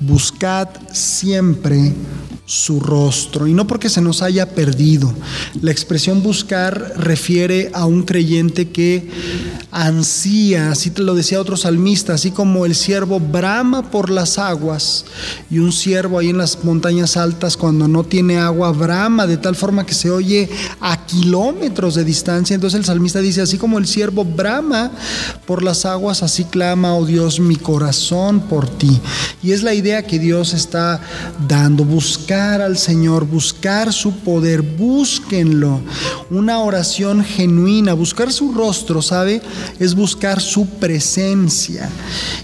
Buscad 0.00 0.68
siempre 0.92 1.92
su 2.46 2.78
rostro 2.78 3.48
y 3.48 3.54
no 3.54 3.66
porque 3.66 3.90
se 3.90 4.00
nos 4.00 4.22
haya 4.22 4.54
perdido. 4.54 5.12
La 5.60 5.72
expresión 5.72 6.22
buscar 6.22 6.92
refiere 6.96 7.72
a 7.74 7.86
un 7.86 8.04
creyente 8.04 8.68
que 8.68 9.10
ansía, 9.72 10.70
así 10.70 10.90
te 10.90 11.02
lo 11.02 11.16
decía 11.16 11.40
otro 11.40 11.56
salmista, 11.56 12.14
así 12.14 12.30
como 12.30 12.64
el 12.64 12.76
siervo 12.76 13.18
brama 13.18 13.90
por 13.90 14.10
las 14.10 14.38
aguas 14.38 15.04
y 15.50 15.58
un 15.58 15.72
siervo 15.72 16.20
ahí 16.20 16.30
en 16.30 16.38
las 16.38 16.62
montañas 16.62 17.16
altas 17.16 17.56
cuando 17.56 17.88
no 17.88 18.04
tiene 18.04 18.38
agua 18.38 18.70
brama 18.70 19.26
de 19.26 19.38
tal 19.38 19.56
forma 19.56 19.84
que 19.84 19.94
se 19.94 20.10
oye 20.10 20.48
a 20.80 21.04
kilómetros 21.04 21.96
de 21.96 22.04
distancia. 22.04 22.54
Entonces 22.54 22.78
el 22.78 22.86
salmista 22.86 23.18
dice, 23.18 23.42
así 23.42 23.58
como 23.58 23.78
el 23.78 23.88
siervo 23.88 24.24
brama 24.24 24.92
por 25.46 25.64
las 25.64 25.84
aguas, 25.84 26.22
así 26.22 26.44
clama, 26.44 26.94
oh 26.94 27.04
Dios, 27.04 27.40
mi 27.40 27.56
corazón 27.56 28.38
por 28.40 28.68
ti. 28.68 29.00
Y 29.42 29.50
es 29.50 29.64
la 29.64 29.74
idea 29.74 30.06
que 30.06 30.20
Dios 30.20 30.54
está 30.54 31.00
dando, 31.48 31.84
buscar 31.84 32.35
al 32.36 32.76
Señor, 32.76 33.26
buscar 33.26 33.92
su 33.92 34.12
poder, 34.18 34.62
búsquenlo. 34.62 35.80
Una 36.30 36.60
oración 36.60 37.24
genuina, 37.24 37.94
buscar 37.94 38.32
su 38.32 38.52
rostro, 38.52 39.02
¿sabe? 39.02 39.42
Es 39.78 39.94
buscar 39.94 40.40
su 40.40 40.66
presencia 40.66 41.88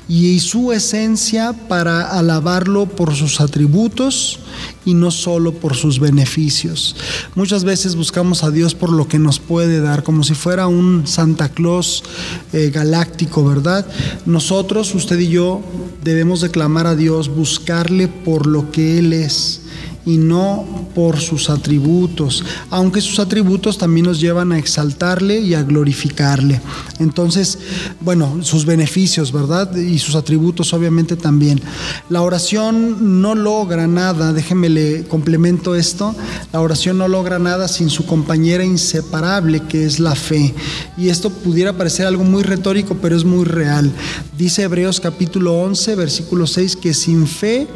y 0.09 0.41
su 0.41 0.73
esencia 0.73 1.53
para 1.69 2.03
alabarlo 2.11 2.87
por 2.87 3.15
sus 3.15 3.41
atributos 3.41 4.41
y 4.85 4.95
no 4.95 5.11
solo 5.11 5.53
por 5.53 5.77
sus 5.77 5.99
beneficios. 5.99 6.97
Muchas 7.35 7.65
veces 7.65 7.97
buscamos 7.97 8.45
a 8.45 8.51
Dios 8.51 8.75
por 8.75 8.91
lo 8.91 9.09
que 9.09 9.19
nos 9.19 9.39
puede 9.39 9.81
dar, 9.81 10.03
como 10.03 10.25
si 10.25 10.35
fuera 10.35 10.67
un 10.67 11.07
Santa 11.07 11.49
Claus 11.49 12.03
eh, 12.53 12.71
galáctico, 12.73 13.45
¿verdad? 13.45 13.87
Nosotros, 14.27 14.95
usted 14.95 15.19
y 15.19 15.29
yo, 15.29 15.63
debemos 16.03 16.41
declamar 16.41 16.87
a 16.87 16.97
Dios, 16.97 17.29
buscarle 17.29 18.09
por 18.09 18.47
lo 18.47 18.71
que 18.71 18.99
Él 18.99 19.13
es 19.13 19.63
y 20.05 20.17
no 20.19 20.89
por 20.95 21.21
sus 21.21 21.49
atributos, 21.49 22.45
aunque 22.71 23.01
sus 23.01 23.19
atributos 23.19 23.79
también 23.79 24.07
nos 24.07 24.21
llevan 24.21 24.53
a 24.53 24.59
exaltarle 24.59 25.41
y 25.41 25.55
a 25.55 25.63
glorificarle. 25.63 26.61
Entonces, 26.99 27.59
bueno, 28.01 28.39
sus 28.43 28.67
beneficios, 28.67 29.33
¿verdad? 29.33 29.75
Y 29.77 29.99
sus 29.99 30.15
atributos 30.15 30.73
obviamente 30.73 31.17
también. 31.17 31.61
La 32.09 32.23
oración 32.23 33.21
no 33.23 33.35
logra 33.35 33.87
nada, 33.87 34.33
déjeme 34.33 34.69
le 34.69 35.05
complemento 35.05 35.75
esto, 35.75 36.15
la 36.53 36.61
oración 36.61 36.99
no 36.99 37.09
logra 37.09 37.39
nada 37.39 37.69
sin 37.69 37.91
su 37.91 38.05
compañera 38.07 38.65
inseparable 38.65 39.63
que 39.69 39.85
es 39.85 40.01
la 40.01 40.15
fe. 40.15 40.55
Y 40.97 41.09
esto 41.09 41.31
pudiera 41.31 41.77
parecer 41.77 42.07
algo 42.07 42.25
muy 42.25 42.43
retórico, 42.43 42.97
pero 43.01 43.17
es 43.17 43.25
muy 43.25 43.45
real. 43.45 43.93
Dice 44.37 44.63
Hebreos 44.63 45.01
capítulo 45.01 45.55
11, 45.63 45.95
versículo 45.95 46.47
6, 46.47 46.77
que 46.77 46.95
sin 46.95 47.27
fe 47.27 47.67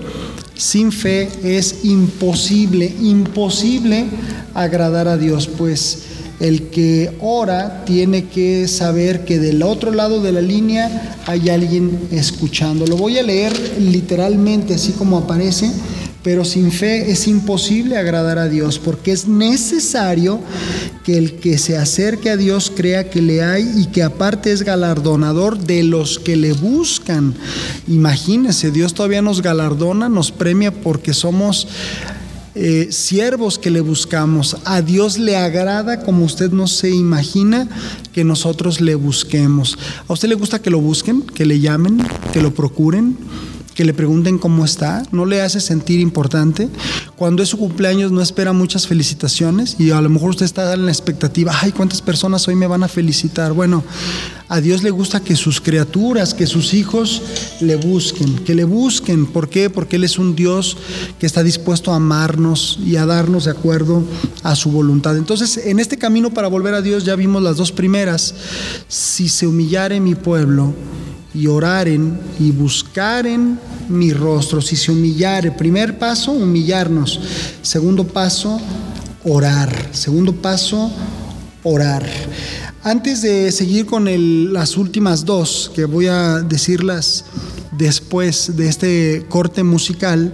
sin 0.56 0.92
fe 0.92 1.28
es 1.42 1.84
imposible, 1.84 2.92
imposible 3.00 4.06
agradar 4.54 5.08
a 5.08 5.16
Dios, 5.16 5.48
pues 5.48 6.02
el 6.40 6.64
que 6.64 7.16
ora 7.20 7.84
tiene 7.84 8.26
que 8.26 8.68
saber 8.68 9.24
que 9.24 9.38
del 9.38 9.62
otro 9.62 9.92
lado 9.92 10.20
de 10.20 10.32
la 10.32 10.42
línea 10.42 11.16
hay 11.26 11.48
alguien 11.48 12.08
escuchando. 12.10 12.86
Lo 12.86 12.96
voy 12.96 13.18
a 13.18 13.22
leer 13.22 13.52
literalmente 13.80 14.74
así 14.74 14.92
como 14.92 15.18
aparece 15.18 15.70
pero 16.26 16.44
sin 16.44 16.72
fe 16.72 17.12
es 17.12 17.28
imposible 17.28 17.96
agradar 17.96 18.36
a 18.36 18.48
Dios, 18.48 18.80
porque 18.80 19.12
es 19.12 19.28
necesario 19.28 20.40
que 21.04 21.16
el 21.16 21.34
que 21.34 21.56
se 21.56 21.78
acerque 21.78 22.30
a 22.30 22.36
Dios 22.36 22.72
crea 22.74 23.08
que 23.08 23.22
le 23.22 23.44
hay 23.44 23.70
y 23.76 23.86
que 23.86 24.02
aparte 24.02 24.50
es 24.50 24.64
galardonador 24.64 25.56
de 25.56 25.84
los 25.84 26.18
que 26.18 26.34
le 26.34 26.52
buscan. 26.52 27.32
Imagínense, 27.86 28.72
Dios 28.72 28.92
todavía 28.92 29.22
nos 29.22 29.40
galardona, 29.40 30.08
nos 30.08 30.32
premia 30.32 30.72
porque 30.72 31.14
somos 31.14 31.68
eh, 32.56 32.88
siervos 32.90 33.56
que 33.56 33.70
le 33.70 33.80
buscamos. 33.80 34.56
A 34.64 34.82
Dios 34.82 35.20
le 35.20 35.36
agrada, 35.36 36.00
como 36.02 36.24
usted 36.24 36.50
no 36.50 36.66
se 36.66 36.90
imagina, 36.90 37.68
que 38.12 38.24
nosotros 38.24 38.80
le 38.80 38.96
busquemos. 38.96 39.78
¿A 40.08 40.12
usted 40.12 40.28
le 40.28 40.34
gusta 40.34 40.60
que 40.60 40.70
lo 40.70 40.80
busquen, 40.80 41.22
que 41.22 41.46
le 41.46 41.60
llamen, 41.60 42.04
que 42.32 42.42
lo 42.42 42.52
procuren? 42.52 43.16
Que 43.76 43.84
le 43.84 43.92
pregunten 43.92 44.38
cómo 44.38 44.64
está, 44.64 45.02
no 45.12 45.26
le 45.26 45.42
hace 45.42 45.60
sentir 45.60 46.00
importante. 46.00 46.70
Cuando 47.14 47.42
es 47.42 47.50
su 47.50 47.58
cumpleaños 47.58 48.10
no 48.10 48.22
espera 48.22 48.54
muchas 48.54 48.86
felicitaciones 48.86 49.76
y 49.78 49.90
a 49.90 50.00
lo 50.00 50.08
mejor 50.08 50.30
usted 50.30 50.46
está 50.46 50.72
en 50.72 50.86
la 50.86 50.90
expectativa, 50.90 51.52
ay, 51.60 51.72
¿cuántas 51.72 52.00
personas 52.00 52.48
hoy 52.48 52.54
me 52.54 52.66
van 52.66 52.82
a 52.82 52.88
felicitar? 52.88 53.52
Bueno, 53.52 53.84
a 54.48 54.62
Dios 54.62 54.82
le 54.82 54.90
gusta 54.90 55.20
que 55.20 55.36
sus 55.36 55.60
criaturas, 55.60 56.32
que 56.32 56.46
sus 56.46 56.72
hijos 56.72 57.20
le 57.60 57.76
busquen, 57.76 58.36
que 58.44 58.54
le 58.54 58.64
busquen. 58.64 59.26
¿Por 59.26 59.50
qué? 59.50 59.68
Porque 59.68 59.96
Él 59.96 60.04
es 60.04 60.18
un 60.18 60.34
Dios 60.34 60.78
que 61.18 61.26
está 61.26 61.42
dispuesto 61.42 61.92
a 61.92 61.96
amarnos 61.96 62.78
y 62.82 62.96
a 62.96 63.04
darnos 63.04 63.44
de 63.44 63.50
acuerdo 63.50 64.02
a 64.42 64.56
su 64.56 64.70
voluntad. 64.70 65.18
Entonces, 65.18 65.58
en 65.66 65.80
este 65.80 65.98
camino 65.98 66.32
para 66.32 66.48
volver 66.48 66.72
a 66.72 66.80
Dios 66.80 67.04
ya 67.04 67.14
vimos 67.14 67.42
las 67.42 67.58
dos 67.58 67.72
primeras. 67.72 68.34
Si 68.88 69.28
se 69.28 69.46
humillare 69.46 70.00
mi 70.00 70.14
pueblo, 70.14 70.72
y 71.36 71.46
oraren 71.46 72.18
y 72.40 72.50
buscaren 72.50 73.58
mi 73.88 74.12
rostro. 74.12 74.60
Si 74.60 74.76
se 74.76 74.90
humillare, 74.90 75.52
primer 75.52 75.98
paso, 75.98 76.32
humillarnos. 76.32 77.20
Segundo 77.62 78.04
paso, 78.04 78.58
orar. 79.24 79.90
Segundo 79.92 80.34
paso, 80.34 80.90
orar. 81.62 82.06
Antes 82.82 83.22
de 83.22 83.52
seguir 83.52 83.84
con 83.84 84.06
las 84.52 84.76
últimas 84.76 85.24
dos, 85.24 85.70
que 85.74 85.84
voy 85.84 86.06
a 86.06 86.40
decirlas 86.40 87.24
después 87.76 88.56
de 88.56 88.68
este 88.68 89.26
corte 89.28 89.62
musical, 89.62 90.32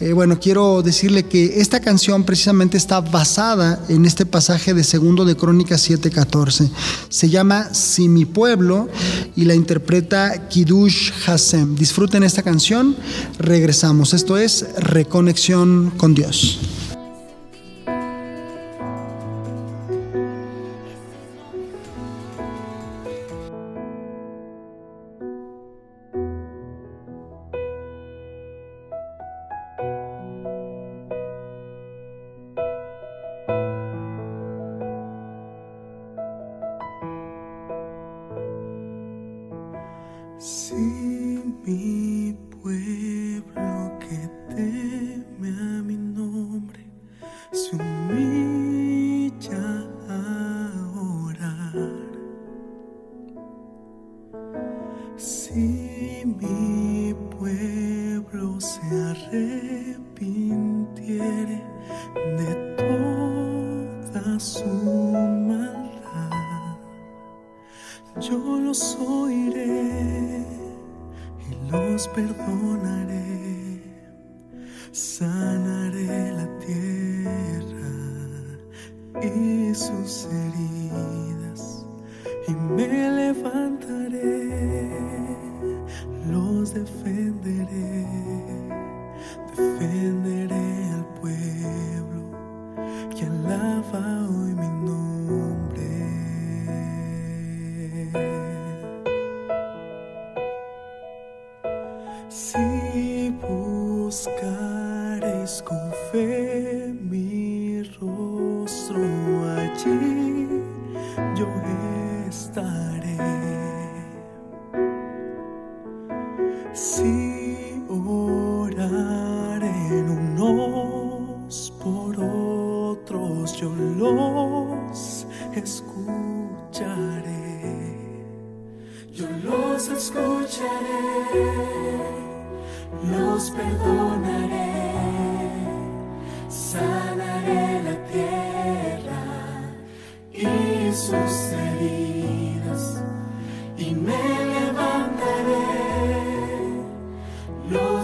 eh, 0.00 0.12
bueno, 0.12 0.38
quiero 0.38 0.82
decirle 0.82 1.24
que 1.24 1.60
esta 1.60 1.80
canción 1.80 2.22
precisamente 2.22 2.76
está 2.76 3.00
basada 3.00 3.84
en 3.88 4.04
este 4.04 4.24
pasaje 4.24 4.72
de 4.72 4.84
segundo 4.84 5.24
de 5.24 5.36
Crónicas 5.36 5.88
7:14. 5.88 6.70
Se 7.08 7.28
llama 7.28 7.74
Si 7.74 8.08
mi 8.08 8.24
pueblo 8.24 8.88
y 9.34 9.44
la 9.44 9.54
interpreta 9.54 10.48
Kidush 10.48 11.10
Hasem. 11.26 11.74
Disfruten 11.74 12.22
esta 12.22 12.42
canción, 12.42 12.96
regresamos. 13.38 14.14
Esto 14.14 14.38
es 14.38 14.66
Reconexión 14.78 15.92
con 15.96 16.14
Dios. 16.14 16.60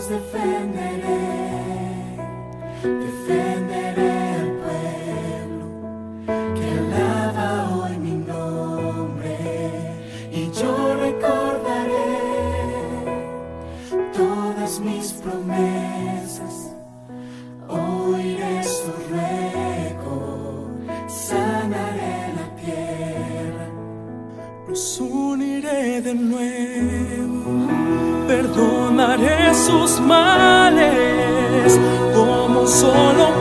Defenderé, 0.08 1.18
defenderé 2.82 4.13
sus 29.66 29.98
males 30.00 31.81
como 32.14 32.66
solo 32.66 33.34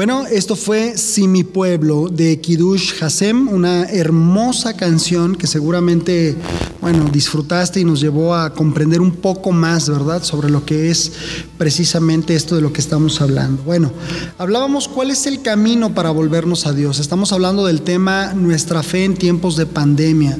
Bueno, 0.00 0.24
esto 0.26 0.56
fue 0.56 0.96
Si 0.96 1.28
mi 1.28 1.44
pueblo 1.44 2.08
de 2.08 2.40
Kiddush 2.40 3.02
Hasem, 3.02 3.48
una 3.48 3.84
hermosa 3.84 4.74
canción 4.74 5.36
que 5.36 5.46
seguramente, 5.46 6.36
bueno, 6.80 7.08
disfrutaste 7.12 7.80
y 7.80 7.84
nos 7.84 8.00
llevó 8.00 8.34
a 8.34 8.54
comprender 8.54 9.00
un 9.00 9.12
poco 9.12 9.52
más, 9.52 9.88
¿verdad?, 9.88 10.22
sobre 10.22 10.48
lo 10.48 10.64
que 10.64 10.90
es 10.90 11.12
precisamente 11.58 12.34
esto 12.34 12.54
de 12.54 12.62
lo 12.62 12.72
que 12.72 12.80
estamos 12.80 13.20
hablando. 13.20 13.62
Bueno, 13.62 13.92
hablábamos 14.38 14.88
cuál 14.88 15.10
es 15.10 15.26
el 15.26 15.42
camino 15.42 15.94
para 15.94 16.10
volvernos 16.10 16.66
a 16.66 16.72
Dios. 16.72 16.98
Estamos 16.98 17.32
hablando 17.32 17.66
del 17.66 17.82
tema 17.82 18.32
nuestra 18.32 18.82
fe 18.82 19.04
en 19.04 19.14
tiempos 19.14 19.56
de 19.56 19.66
pandemia. 19.66 20.38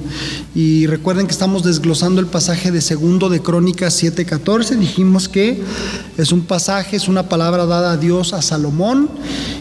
Y 0.54 0.86
recuerden 0.86 1.26
que 1.26 1.32
estamos 1.32 1.62
desglosando 1.62 2.20
el 2.20 2.26
pasaje 2.26 2.70
de 2.70 2.80
segundo 2.80 3.28
de 3.28 3.40
Crónicas 3.42 4.02
7:14. 4.02 4.76
Dijimos 4.76 5.28
que 5.28 5.62
es 6.16 6.32
un 6.32 6.42
pasaje, 6.42 6.96
es 6.96 7.08
una 7.08 7.28
palabra 7.28 7.66
dada 7.66 7.92
a 7.92 7.96
Dios 7.96 8.32
a 8.32 8.40
Salomón 8.42 9.10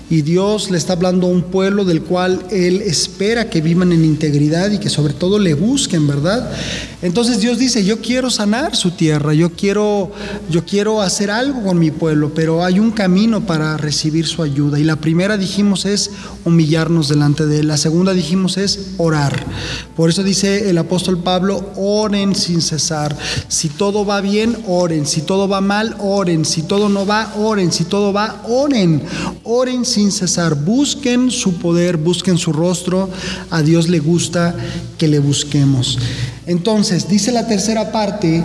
y 0.10 0.24
Dios 0.24 0.72
le 0.72 0.78
está 0.78 0.94
hablando 0.94 1.28
a 1.28 1.30
un 1.30 1.44
pueblo 1.44 1.86
del 1.86 2.02
cual 2.02 2.44
Él 2.50 2.82
espera 2.82 3.50
que 3.50 3.62
vivan 3.62 3.92
en 3.92 4.04
integridad 4.04 4.72
y 4.72 4.80
que 4.80 4.90
sobre 4.90 5.14
todo 5.14 5.38
le 5.38 5.54
busquen, 5.54 6.08
¿verdad? 6.08 6.52
Entonces 7.02 7.40
Dios 7.40 7.58
dice, 7.58 7.84
yo 7.84 8.02
quiero 8.02 8.30
sanar 8.30 8.76
su 8.76 8.92
tierra, 8.92 9.34
yo 9.34 9.52
quiero, 9.52 10.12
yo 10.50 10.66
quiero 10.66 11.02
hacer 11.02 11.32
algo 11.32 11.64
con 11.64 11.80
mi 11.80 11.92
pueblo, 11.92 12.34
pero 12.34 12.64
hay 12.64 12.80
un 12.80 12.92
camino 12.92 13.46
para 13.46 13.78
recibir 13.78 14.28
su 14.28 14.44
ayuda. 14.44 14.80
Y 14.80 14.84
la 14.84 14.98
primera 14.98 15.38
dijimos 15.38 15.86
es 15.86 16.12
humillarnos 16.46 17.10
delante 17.10 17.46
de 17.46 17.60
Él, 17.60 17.68
la 17.68 17.78
segunda 17.78 18.14
dijimos 18.14 18.58
es 18.58 18.92
orar. 18.98 19.46
Por 19.96 20.10
eso 20.10 20.24
dice 20.24 20.70
el 20.70 20.78
apóstol 20.78 21.22
Pablo, 21.24 21.74
oren 21.76 22.36
sin 22.36 22.62
cesar. 22.62 23.16
Si 23.48 23.70
todo 23.70 24.06
va 24.06 24.22
bien, 24.22 24.58
oren. 24.68 25.06
Si 25.06 25.22
todo 25.22 25.48
va 25.48 25.62
mal, 25.62 25.96
oren. 26.00 26.46
Si 26.46 26.64
todo 26.64 26.90
no 26.90 27.06
va, 27.06 27.34
oren. 27.36 27.72
Si 27.72 27.86
todo 27.86 28.14
va, 28.14 28.42
oren. 28.48 29.02
Oren 29.44 29.86
sin 29.86 30.12
cesar. 30.12 30.56
Busquen 30.56 31.32
su 31.32 31.56
poder, 31.56 31.98
busquen 31.98 32.38
su 32.38 32.54
rostro. 32.54 33.10
A 33.50 33.62
Dios 33.62 33.90
le 33.90 34.00
gusta 34.00 34.56
que 34.98 35.08
le 35.08 35.20
busquemos. 35.20 35.98
Entonces, 36.50 37.08
dice 37.08 37.32
la 37.32 37.46
tercera 37.46 37.92
parte, 37.92 38.44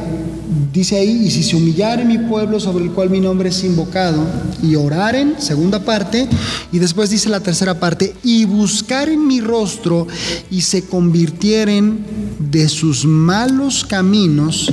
dice 0.75 0.99
ahí, 0.99 1.23
y 1.25 1.31
si 1.31 1.43
se 1.43 1.57
humillare 1.57 2.05
mi 2.05 2.19
pueblo 2.19 2.61
sobre 2.61 2.85
el 2.85 2.91
cual 2.91 3.09
mi 3.09 3.19
nombre 3.19 3.49
es 3.49 3.65
invocado, 3.65 4.27
y 4.63 4.75
oraren, 4.75 5.37
segunda 5.39 5.83
parte, 5.83 6.29
y 6.71 6.79
después 6.81 7.09
dice 7.09 7.31
la 7.31 7.41
tercera 7.41 7.81
parte, 7.81 8.15
y 8.23 8.45
buscaren 8.45 9.27
mi 9.27 9.41
rostro 9.41 10.07
y 10.51 10.61
se 10.61 10.85
convirtieren 10.85 12.05
de 12.39 12.69
sus 12.69 13.07
malos 13.07 13.87
caminos, 13.87 14.71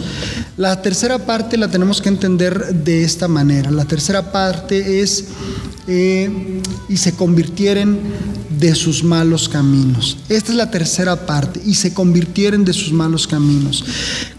la 0.58 0.82
tercera 0.82 1.18
parte 1.18 1.56
la 1.56 1.70
tenemos 1.70 2.02
que 2.02 2.10
entender 2.10 2.84
de 2.84 3.06
esta 3.06 3.30
manera. 3.30 3.72
La 3.72 3.86
tercera 3.86 4.34
parte 4.34 5.00
es, 5.00 5.24
eh, 5.88 6.62
y 6.90 6.98
se 6.98 7.14
convirtieren 7.14 7.98
de 8.60 8.76
sus 8.76 9.04
malos 9.04 9.48
caminos. 9.48 10.18
Esta 10.30 10.52
es 10.52 10.58
la 10.58 10.72
tercera 10.72 11.26
parte, 11.26 11.62
y 11.66 11.76
se 11.76 11.94
convirtieren 11.94 12.66
de 12.66 12.74
sus 12.74 12.92
malos 12.92 13.28
caminos. 13.28 13.84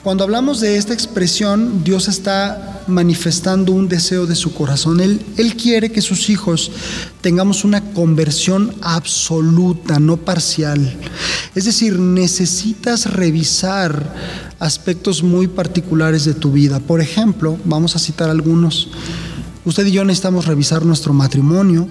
Cuando 0.02 0.24
hablamos 0.24 0.60
de 0.60 0.76
esta 0.76 0.92
expresión, 0.92 1.82
Dios 1.84 2.08
está 2.08 2.82
manifestando 2.86 3.72
un 3.72 3.88
deseo 3.88 4.26
de 4.26 4.34
su 4.34 4.52
corazón. 4.52 5.00
Él, 5.00 5.20
él 5.36 5.56
quiere 5.56 5.92
que 5.92 6.02
sus 6.02 6.30
hijos 6.30 6.72
tengamos 7.20 7.64
una 7.64 7.80
conversión 7.92 8.74
absoluta, 8.82 10.00
no 10.00 10.16
parcial. 10.16 10.96
Es 11.54 11.64
decir, 11.64 11.98
necesitas 11.98 13.06
revisar 13.06 14.14
aspectos 14.58 15.22
muy 15.22 15.48
particulares 15.48 16.24
de 16.24 16.34
tu 16.34 16.52
vida. 16.52 16.80
Por 16.80 17.00
ejemplo, 17.00 17.58
vamos 17.64 17.96
a 17.96 17.98
citar 17.98 18.30
algunos. 18.30 18.88
Usted 19.64 19.86
y 19.86 19.92
yo 19.92 20.04
necesitamos 20.04 20.46
revisar 20.46 20.84
nuestro 20.84 21.12
matrimonio, 21.12 21.86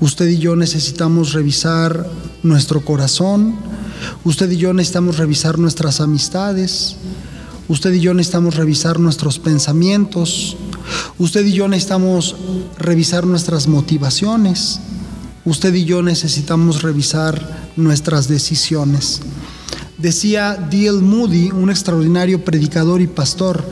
Usted 0.00 0.28
y 0.28 0.38
yo 0.38 0.56
necesitamos 0.56 1.34
revisar 1.34 2.08
nuestro 2.42 2.82
corazón. 2.84 3.56
Usted 4.24 4.50
y 4.50 4.56
yo 4.56 4.72
necesitamos 4.72 5.18
revisar 5.18 5.58
nuestras 5.58 6.00
amistades. 6.00 6.96
Usted 7.68 7.92
y 7.92 8.00
yo 8.00 8.14
necesitamos 8.14 8.56
revisar 8.56 8.98
nuestros 8.98 9.38
pensamientos. 9.38 10.56
Usted 11.18 11.44
y 11.44 11.52
yo 11.52 11.68
necesitamos 11.68 12.34
revisar 12.78 13.26
nuestras 13.26 13.68
motivaciones. 13.68 14.80
Usted 15.44 15.74
y 15.74 15.84
yo 15.84 16.02
necesitamos 16.02 16.82
revisar 16.82 17.70
nuestras 17.76 18.26
decisiones. 18.26 19.20
Decía 20.00 20.56
D.L. 20.70 21.02
Moody, 21.02 21.50
un 21.50 21.68
extraordinario 21.68 22.42
predicador 22.42 23.02
y 23.02 23.06
pastor, 23.06 23.62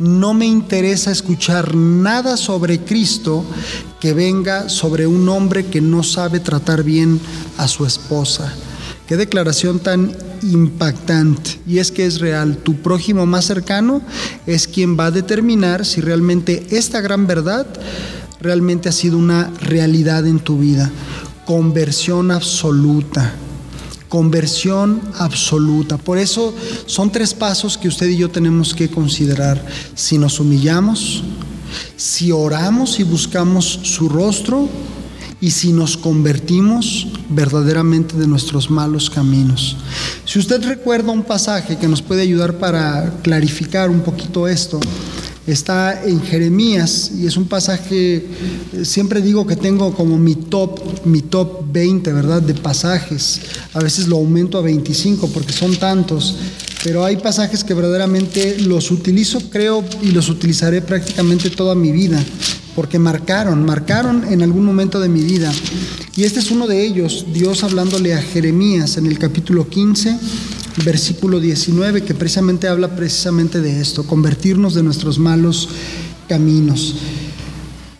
no 0.00 0.34
me 0.34 0.44
interesa 0.44 1.12
escuchar 1.12 1.76
nada 1.76 2.36
sobre 2.36 2.80
Cristo 2.80 3.44
que 4.00 4.12
venga 4.12 4.68
sobre 4.68 5.06
un 5.06 5.28
hombre 5.28 5.66
que 5.66 5.80
no 5.80 6.02
sabe 6.02 6.40
tratar 6.40 6.82
bien 6.82 7.20
a 7.56 7.68
su 7.68 7.86
esposa. 7.86 8.52
Qué 9.06 9.16
declaración 9.16 9.78
tan 9.78 10.12
impactante. 10.42 11.60
Y 11.68 11.78
es 11.78 11.92
que 11.92 12.04
es 12.04 12.18
real, 12.18 12.56
tu 12.56 12.74
prójimo 12.82 13.24
más 13.24 13.44
cercano 13.44 14.02
es 14.44 14.66
quien 14.66 14.98
va 14.98 15.06
a 15.06 15.10
determinar 15.12 15.86
si 15.86 16.00
realmente 16.00 16.66
esta 16.70 17.00
gran 17.00 17.28
verdad 17.28 17.64
realmente 18.40 18.88
ha 18.88 18.92
sido 18.92 19.18
una 19.18 19.52
realidad 19.60 20.26
en 20.26 20.40
tu 20.40 20.58
vida. 20.58 20.90
Conversión 21.44 22.32
absoluta 22.32 23.32
conversión 24.08 25.00
absoluta. 25.18 25.98
Por 25.98 26.18
eso 26.18 26.54
son 26.86 27.10
tres 27.10 27.34
pasos 27.34 27.76
que 27.76 27.88
usted 27.88 28.08
y 28.08 28.16
yo 28.16 28.30
tenemos 28.30 28.74
que 28.74 28.88
considerar. 28.88 29.64
Si 29.94 30.18
nos 30.18 30.40
humillamos, 30.40 31.22
si 31.96 32.32
oramos 32.32 33.00
y 33.00 33.02
buscamos 33.02 33.80
su 33.82 34.08
rostro 34.08 34.68
y 35.40 35.50
si 35.50 35.72
nos 35.72 35.96
convertimos 35.96 37.08
verdaderamente 37.28 38.16
de 38.16 38.26
nuestros 38.26 38.70
malos 38.70 39.10
caminos. 39.10 39.76
Si 40.24 40.38
usted 40.38 40.62
recuerda 40.64 41.12
un 41.12 41.22
pasaje 41.22 41.76
que 41.76 41.88
nos 41.88 42.00
puede 42.00 42.22
ayudar 42.22 42.58
para 42.58 43.12
clarificar 43.22 43.90
un 43.90 44.00
poquito 44.00 44.48
esto, 44.48 44.80
está 45.46 46.04
en 46.04 46.20
Jeremías 46.20 47.12
y 47.16 47.26
es 47.26 47.36
un 47.36 47.46
pasaje, 47.46 48.16
eh, 48.16 48.84
siempre 48.84 49.20
digo 49.20 49.46
que 49.46 49.56
tengo 49.56 49.94
como 49.94 50.18
mi 50.18 50.34
top, 50.34 50.80
mi 51.04 51.22
top 51.22 51.72
20, 51.72 52.12
¿verdad? 52.12 52.42
De 52.42 52.54
pasajes. 52.54 53.40
A 53.72 53.80
veces 53.80 54.08
lo 54.08 54.16
aumento 54.16 54.58
a 54.58 54.62
25 54.62 55.28
porque 55.28 55.52
son 55.52 55.76
tantos, 55.76 56.36
pero 56.82 57.04
hay 57.04 57.16
pasajes 57.16 57.62
que 57.62 57.74
verdaderamente 57.74 58.60
los 58.60 58.90
utilizo, 58.90 59.38
creo, 59.50 59.84
y 60.02 60.10
los 60.10 60.28
utilizaré 60.28 60.82
prácticamente 60.82 61.50
toda 61.50 61.74
mi 61.74 61.92
vida, 61.92 62.22
porque 62.74 62.98
marcaron, 62.98 63.64
marcaron 63.64 64.24
en 64.24 64.42
algún 64.42 64.64
momento 64.64 65.00
de 65.00 65.08
mi 65.08 65.22
vida. 65.22 65.52
Y 66.16 66.24
este 66.24 66.40
es 66.40 66.50
uno 66.50 66.66
de 66.66 66.84
ellos, 66.84 67.26
Dios 67.32 67.62
hablándole 67.62 68.14
a 68.14 68.22
Jeremías 68.22 68.96
en 68.96 69.06
el 69.06 69.18
capítulo 69.18 69.68
15 69.68 70.18
versículo 70.84 71.40
19, 71.40 72.02
que 72.02 72.14
precisamente 72.14 72.68
habla 72.68 72.94
precisamente 72.94 73.60
de 73.60 73.80
esto, 73.80 74.06
convertirnos 74.06 74.74
de 74.74 74.82
nuestros 74.82 75.18
malos 75.18 75.68
caminos. 76.28 76.96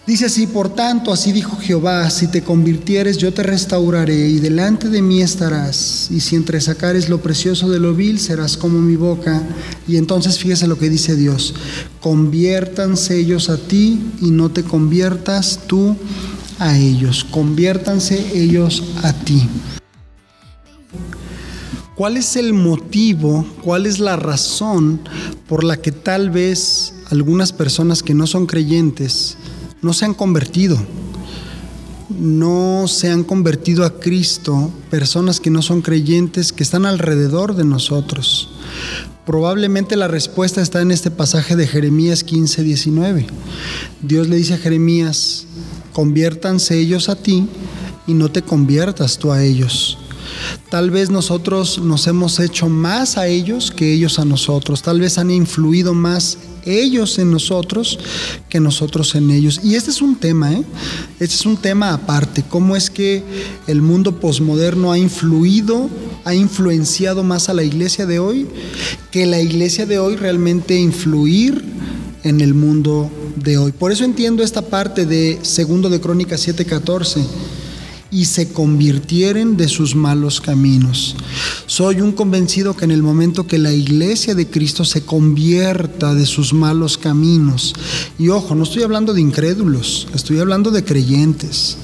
Dice 0.07 0.27
así, 0.27 0.47
por 0.47 0.69
tanto, 0.69 1.13
así 1.13 1.33
dijo 1.33 1.57
Jehová, 1.57 2.09
si 2.11 2.29
te 2.29 2.43
convirtieres, 2.43 3.19
yo 3.19 3.33
te 3.35 3.43
restauraré 3.43 4.29
y 4.29 4.39
delante 4.39 4.89
de 4.89 5.03
mí 5.03 5.21
estarás, 5.21 6.09
y 6.13 6.21
si 6.21 6.37
entresacares 6.37 7.09
lo 7.09 7.21
precioso 7.21 7.69
de 7.69 7.81
lo 7.81 7.93
vil, 7.93 8.21
serás 8.21 8.57
como 8.57 8.81
mi 8.81 8.95
boca. 8.95 9.43
Y 9.89 9.97
entonces 9.97 10.39
fíjese 10.39 10.69
lo 10.69 10.79
que 10.79 10.91
dice 10.91 11.17
Dios, 11.17 11.55
conviértanse 12.01 13.19
ellos 13.19 13.51
a 13.51 13.57
ti 13.57 14.01
y 14.21 14.31
no 14.31 14.49
te 14.51 14.63
conviertas 14.63 15.59
tú 15.67 15.97
a 16.61 16.79
ellos, 16.79 17.27
conviértanse 17.29 18.27
ellos 18.33 18.85
a 19.03 19.13
ti. 19.13 19.49
¿Cuál 21.97 22.19
es 22.19 22.37
el 22.37 22.53
motivo, 22.53 23.47
cuál 23.63 23.87
es 23.87 24.01
la 24.01 24.17
razón 24.17 25.01
por 25.49 25.65
la 25.65 25.79
que 25.79 25.93
tal 25.93 26.29
vez 26.29 26.93
algunas 27.11 27.55
personas 27.55 28.03
que 28.03 28.13
no 28.13 28.27
son 28.27 28.45
creyentes 28.45 29.39
no 29.81 29.95
se 29.95 30.05
han 30.05 30.13
convertido? 30.13 30.77
No 32.11 32.85
se 32.87 33.09
han 33.09 33.25
convertido 33.25 33.87
a 33.87 33.99
Cristo, 33.99 34.71
personas 34.91 35.41
que 35.41 35.49
no 35.49 35.63
son 35.63 35.81
creyentes, 35.81 36.53
que 36.53 36.65
están 36.65 36.85
alrededor 36.85 37.57
de 37.57 37.65
nosotros. 37.65 38.51
Probablemente 39.25 39.97
la 39.97 40.07
respuesta 40.07 40.61
está 40.61 40.83
en 40.83 40.91
este 40.91 41.11
pasaje 41.11 41.57
de 41.57 41.67
Jeremías 41.67 42.25
15, 42.25 42.63
19. 42.63 43.27
Dios 44.03 44.29
le 44.29 44.37
dice 44.37 44.53
a 44.53 44.59
Jeremías, 44.59 45.47
conviértanse 45.95 46.79
ellos 46.79 47.09
a 47.09 47.17
ti 47.17 47.49
y 48.07 48.13
no 48.13 48.31
te 48.31 48.43
conviertas 48.43 49.17
tú 49.17 49.33
a 49.33 49.43
ellos. 49.43 49.97
Tal 50.71 50.91
vez 50.91 51.11
nosotros 51.11 51.79
nos 51.79 52.07
hemos 52.07 52.41
hecho 52.41 52.69
más 52.69 53.17
a 53.17 53.27
ellos 53.27 53.71
que 53.71 53.93
ellos 53.93 54.19
a 54.19 54.25
nosotros. 54.25 54.83
Tal 54.83 55.01
vez 55.01 55.19
han 55.19 55.31
influido 55.31 55.95
más 55.95 56.39
ellos 56.65 57.19
en 57.19 57.31
nosotros 57.31 57.99
que 58.49 58.61
nosotros 58.61 59.15
en 59.15 59.31
ellos. 59.31 59.61
Y 59.63 59.77
este 59.77 59.91
es 59.91 60.03
un 60.03 60.17
tema, 60.17 60.53
¿eh? 60.53 60.65
Este 61.21 61.35
es 61.37 61.47
un 61.47 61.57
tema 61.57 61.93
aparte. 61.93 62.43
¿Cómo 62.49 62.77
es 62.77 62.91
que 62.91 63.23
el 63.67 63.83
mundo 63.83 64.19
posmoderno 64.21 64.93
ha 64.93 64.99
influido, 64.99 65.89
ha 66.25 66.35
influenciado 66.35 67.23
más 67.23 67.49
a 67.49 67.55
la 67.55 67.63
iglesia 67.63 68.07
de 68.07 68.19
hoy 68.19 68.47
que 69.11 69.27
la 69.27 69.41
iglesia 69.41 69.87
de 69.87 69.99
hoy 69.99 70.17
realmente 70.17 70.77
influir 70.77 71.65
en 72.27 72.41
el 72.41 72.55
mundo 72.55 73.11
de 73.37 73.57
hoy. 73.57 73.73
Por 73.73 73.93
eso 73.93 74.05
entiendo 74.05 74.43
esta 74.43 74.63
parte 74.63 75.07
de 75.07 75.39
segundo 75.43 75.89
de 75.89 76.01
Crónicas 76.01 76.47
7:14 76.47 77.25
y 78.17 78.25
se 78.25 78.49
convirtieren 78.49 79.59
de 79.59 79.69
sus 79.69 79.95
malos 79.95 80.41
caminos. 80.41 81.17
Soy 81.67 82.01
un 82.01 82.13
convencido 82.13 82.75
que 82.75 82.87
en 82.87 82.91
el 82.91 83.03
momento 83.03 83.47
que 83.47 83.59
la 83.59 83.75
iglesia 83.75 84.35
de 84.35 84.47
Cristo 84.49 84.87
se 84.87 85.03
convierta 85.03 86.15
de 86.15 86.25
sus 86.25 86.55
malos 86.55 86.97
caminos, 86.97 87.75
y 88.19 88.31
ojo, 88.31 88.55
no 88.55 88.63
estoy 88.63 88.85
hablando 88.85 89.13
de 89.13 89.21
incrédulos, 89.21 90.09
estoy 90.15 90.39
hablando 90.39 90.71
de 90.71 90.83
creyentes, 90.83 91.77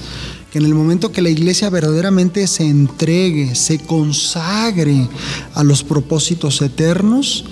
que 0.51 0.57
en 0.57 0.65
el 0.65 0.73
momento 0.73 1.11
que 1.11 1.21
la 1.21 1.29
iglesia 1.29 1.69
verdaderamente 1.69 2.47
se 2.47 2.67
entregue, 2.67 3.53
se 3.53 3.77
consagre 3.77 5.07
a 5.53 5.63
los 5.63 5.83
propósitos 5.83 6.63
eternos, 6.63 7.45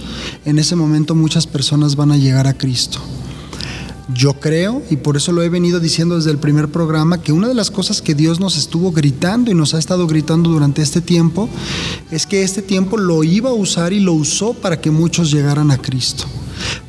en 0.44 0.58
ese 0.58 0.76
momento 0.76 1.14
muchas 1.14 1.46
personas 1.46 1.96
van 1.96 2.12
a 2.12 2.18
llegar 2.18 2.48
a 2.48 2.58
Cristo. 2.58 3.00
Yo 4.14 4.34
creo, 4.34 4.82
y 4.90 4.98
por 4.98 5.16
eso 5.16 5.32
lo 5.32 5.42
he 5.44 5.50
venido 5.50 5.80
diciendo 5.80 6.16
desde 6.16 6.32
el 6.32 6.38
primer 6.38 6.70
programa, 6.70 7.22
que 7.22 7.32
una 7.32 7.48
de 7.48 7.54
las 7.54 7.72
cosas 7.72 8.02
que 8.02 8.16
Dios 8.16 8.40
nos 8.40 8.58
estuvo 8.58 8.92
gritando 8.92 9.52
y 9.52 9.54
nos 9.54 9.74
ha 9.74 9.80
estado 9.80 10.08
gritando 10.08 10.50
durante 10.50 10.82
este 10.82 11.02
tiempo 11.02 11.48
es 12.10 12.26
que 12.26 12.44
este 12.44 12.62
tiempo 12.62 12.98
lo 12.98 13.24
iba 13.24 13.52
a 13.52 13.54
usar 13.54 13.94
y 13.94 14.00
lo 14.00 14.14
usó 14.14 14.54
para 14.54 14.82
que 14.82 14.92
muchos 14.92 15.32
llegaran 15.32 15.72
a 15.72 15.78
Cristo, 15.78 16.26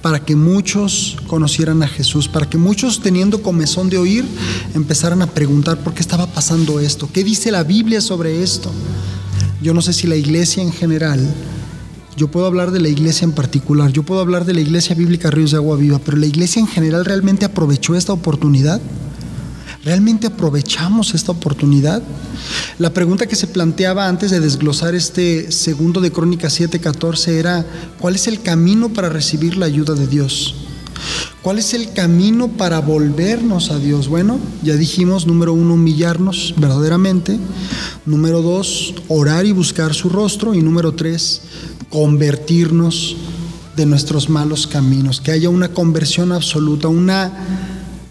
para 0.00 0.24
que 0.24 0.34
muchos 0.34 1.16
conocieran 1.26 1.82
a 1.82 1.88
Jesús, 1.88 2.28
para 2.28 2.48
que 2.48 2.58
muchos 2.58 3.00
teniendo 3.00 3.42
comezón 3.42 3.88
de 3.88 3.98
oír 3.98 4.24
empezaran 4.74 5.22
a 5.22 5.28
preguntar 5.28 5.78
por 5.78 5.94
qué 5.94 6.00
estaba 6.00 6.26
pasando 6.26 6.80
esto, 6.80 7.08
qué 7.12 7.22
dice 7.22 7.52
la 7.52 7.62
Biblia 7.62 8.00
sobre 8.00 8.42
esto. 8.42 8.70
Yo 9.60 9.74
no 9.74 9.82
sé 9.82 9.92
si 9.92 10.08
la 10.08 10.16
iglesia 10.16 10.62
en 10.62 10.72
general 10.72 11.20
yo 12.16 12.28
puedo 12.28 12.46
hablar 12.46 12.70
de 12.70 12.80
la 12.80 12.88
iglesia 12.88 13.24
en 13.24 13.32
particular, 13.32 13.90
yo 13.92 14.02
puedo 14.02 14.20
hablar 14.20 14.44
de 14.44 14.54
la 14.54 14.60
iglesia 14.60 14.94
bíblica 14.94 15.30
Ríos 15.30 15.52
de 15.52 15.56
Agua 15.56 15.76
Viva, 15.76 15.98
pero 15.98 16.16
la 16.16 16.26
iglesia 16.26 16.60
en 16.60 16.66
general 16.66 17.04
realmente 17.04 17.44
aprovechó 17.44 17.94
esta 17.94 18.12
oportunidad. 18.12 18.80
¿Realmente 19.84 20.28
aprovechamos 20.28 21.12
esta 21.14 21.32
oportunidad? 21.32 22.02
La 22.78 22.94
pregunta 22.94 23.26
que 23.26 23.34
se 23.34 23.48
planteaba 23.48 24.06
antes 24.06 24.30
de 24.30 24.38
desglosar 24.38 24.94
este 24.94 25.50
segundo 25.50 26.00
de 26.00 26.12
Crónicas 26.12 26.60
7:14 26.60 27.28
era, 27.32 27.66
¿cuál 27.98 28.14
es 28.14 28.28
el 28.28 28.42
camino 28.42 28.90
para 28.90 29.08
recibir 29.08 29.56
la 29.56 29.66
ayuda 29.66 29.94
de 29.94 30.06
Dios? 30.06 30.54
¿Cuál 31.42 31.58
es 31.58 31.74
el 31.74 31.92
camino 31.92 32.48
para 32.48 32.78
volvernos 32.80 33.72
a 33.72 33.78
Dios? 33.78 34.06
Bueno, 34.06 34.38
ya 34.62 34.76
dijimos, 34.76 35.26
número 35.26 35.52
uno, 35.52 35.74
humillarnos 35.74 36.54
verdaderamente. 36.56 37.36
Número 38.06 38.42
dos, 38.42 38.94
orar 39.08 39.44
y 39.44 39.50
buscar 39.50 39.92
su 39.94 40.08
rostro. 40.08 40.54
Y 40.54 40.62
número 40.62 40.92
tres, 40.92 41.42
convertirnos 41.92 43.16
de 43.76 43.86
nuestros 43.86 44.28
malos 44.28 44.66
caminos. 44.66 45.20
Que 45.20 45.30
haya 45.30 45.50
una 45.50 45.68
conversión 45.68 46.32
absoluta, 46.32 46.88
una 46.88 47.30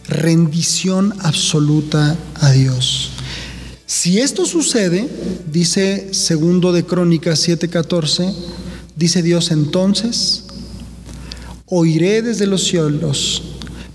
rendición 0.08 1.14
absoluta 1.20 2.16
a 2.36 2.52
Dios. 2.52 3.12
Si 3.86 4.20
esto 4.20 4.46
sucede, 4.46 5.10
dice 5.52 6.14
segundo 6.14 6.72
de 6.72 6.86
Crónicas 6.86 7.46
7:14, 7.46 8.34
dice 8.96 9.22
Dios 9.22 9.52
entonces, 9.52 10.46
oiré 11.66 12.22
desde 12.22 12.48
los 12.48 12.64
cielos, 12.64 13.42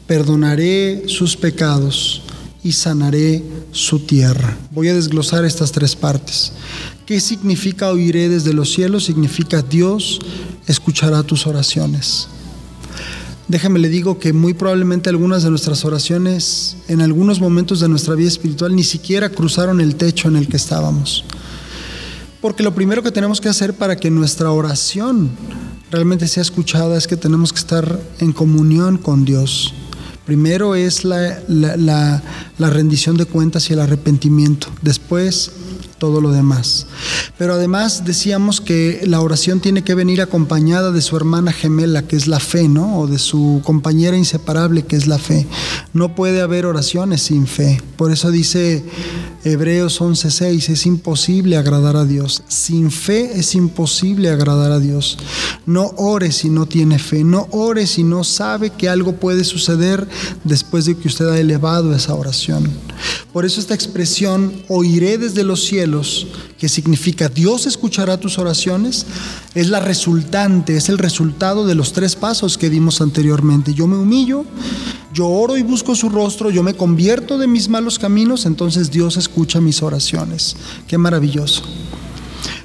perdonaré 0.06 1.04
sus 1.06 1.36
pecados 1.36 2.22
y 2.62 2.72
sanaré 2.72 3.42
su 3.72 4.00
tierra. 4.00 4.58
Voy 4.70 4.88
a 4.88 4.94
desglosar 4.94 5.44
estas 5.44 5.72
tres 5.72 5.94
partes. 5.94 6.52
¿Qué 7.06 7.20
significa 7.20 7.90
oiré 7.90 8.28
desde 8.28 8.52
los 8.52 8.72
cielos? 8.72 9.04
Significa 9.04 9.62
Dios 9.62 10.18
escuchará 10.66 11.22
tus 11.22 11.46
oraciones. 11.46 12.26
Déjame 13.46 13.78
le 13.78 13.88
digo 13.88 14.18
que 14.18 14.32
muy 14.32 14.54
probablemente 14.54 15.08
algunas 15.08 15.44
de 15.44 15.50
nuestras 15.50 15.84
oraciones 15.84 16.78
en 16.88 17.00
algunos 17.00 17.38
momentos 17.40 17.78
de 17.78 17.88
nuestra 17.88 18.16
vida 18.16 18.26
espiritual 18.26 18.74
ni 18.74 18.82
siquiera 18.82 19.28
cruzaron 19.28 19.80
el 19.80 19.94
techo 19.94 20.26
en 20.26 20.34
el 20.34 20.48
que 20.48 20.56
estábamos. 20.56 21.24
Porque 22.40 22.64
lo 22.64 22.74
primero 22.74 23.04
que 23.04 23.12
tenemos 23.12 23.40
que 23.40 23.48
hacer 23.48 23.74
para 23.74 23.94
que 23.94 24.10
nuestra 24.10 24.50
oración 24.50 25.30
realmente 25.92 26.26
sea 26.26 26.42
escuchada 26.42 26.98
es 26.98 27.06
que 27.06 27.16
tenemos 27.16 27.52
que 27.52 27.60
estar 27.60 28.00
en 28.18 28.32
comunión 28.32 28.98
con 28.98 29.24
Dios. 29.24 29.72
Primero 30.24 30.74
es 30.74 31.04
la, 31.04 31.40
la, 31.46 32.20
rendición 32.70 33.16
de 33.16 33.26
cuentas 33.26 33.70
y 33.70 33.74
el 33.74 33.80
arrepentimiento. 33.80 34.66
Después 34.82 35.52
todo 35.98 36.20
lo 36.20 36.30
demás. 36.30 36.86
Pero 37.38 37.54
además 37.54 38.04
decíamos 38.04 38.60
que 38.60 39.02
la 39.04 39.20
oración 39.20 39.60
tiene 39.60 39.82
que 39.82 39.94
venir 39.94 40.20
acompañada 40.20 40.92
de 40.92 41.02
su 41.02 41.16
hermana 41.16 41.52
gemela, 41.52 42.02
que 42.02 42.16
es 42.16 42.26
la 42.26 42.40
fe, 42.40 42.68
¿no? 42.68 42.98
O 42.98 43.06
de 43.06 43.18
su 43.18 43.60
compañera 43.64 44.16
inseparable, 44.16 44.84
que 44.84 44.96
es 44.96 45.06
la 45.06 45.18
fe. 45.18 45.46
No 45.92 46.14
puede 46.14 46.40
haber 46.40 46.66
oraciones 46.66 47.22
sin 47.22 47.46
fe. 47.46 47.80
Por 47.96 48.12
eso 48.12 48.30
dice 48.30 48.84
Hebreos 49.48 50.00
11:6, 50.00 50.70
es 50.70 50.86
imposible 50.86 51.56
agradar 51.56 51.94
a 51.94 52.04
Dios. 52.04 52.42
Sin 52.48 52.90
fe 52.90 53.38
es 53.38 53.54
imposible 53.54 54.28
agradar 54.28 54.72
a 54.72 54.80
Dios. 54.80 55.18
No 55.66 55.92
ore 55.98 56.32
si 56.32 56.50
no 56.50 56.66
tiene 56.66 56.98
fe. 56.98 57.22
No 57.22 57.46
ore 57.52 57.86
si 57.86 58.02
no 58.02 58.24
sabe 58.24 58.70
que 58.70 58.88
algo 58.88 59.12
puede 59.12 59.44
suceder 59.44 60.08
después 60.42 60.84
de 60.86 60.96
que 60.96 61.06
usted 61.06 61.28
ha 61.28 61.38
elevado 61.38 61.94
esa 61.94 62.14
oración. 62.14 62.68
Por 63.32 63.44
eso 63.44 63.60
esta 63.60 63.74
expresión, 63.74 64.52
oiré 64.66 65.16
desde 65.16 65.44
los 65.44 65.64
cielos, 65.64 66.26
que 66.58 66.68
significa 66.68 67.28
Dios 67.28 67.66
escuchará 67.66 68.18
tus 68.18 68.38
oraciones, 68.38 69.06
es 69.54 69.68
la 69.68 69.80
resultante, 69.80 70.76
es 70.76 70.88
el 70.88 70.98
resultado 70.98 71.66
de 71.66 71.74
los 71.74 71.92
tres 71.92 72.16
pasos 72.16 72.56
que 72.56 72.70
dimos 72.70 73.00
anteriormente. 73.00 73.74
Yo 73.74 73.86
me 73.86 73.96
humillo, 73.96 74.44
yo 75.12 75.28
oro 75.28 75.56
y 75.56 75.62
busco 75.62 75.94
su 75.94 76.08
rostro, 76.08 76.50
yo 76.50 76.62
me 76.62 76.74
convierto 76.74 77.38
de 77.38 77.46
mis 77.46 77.68
malos 77.68 77.98
caminos, 77.98 78.46
entonces 78.46 78.90
Dios 78.90 79.16
escucha 79.16 79.60
mis 79.60 79.82
oraciones. 79.82 80.56
Qué 80.86 80.98
maravilloso. 80.98 81.62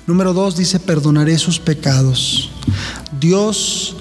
Número 0.07 0.33
dos 0.33 0.57
dice, 0.57 0.79
perdonaré 0.79 1.37
sus 1.37 1.59
pecados. 1.59 2.49
Dios 3.19 3.95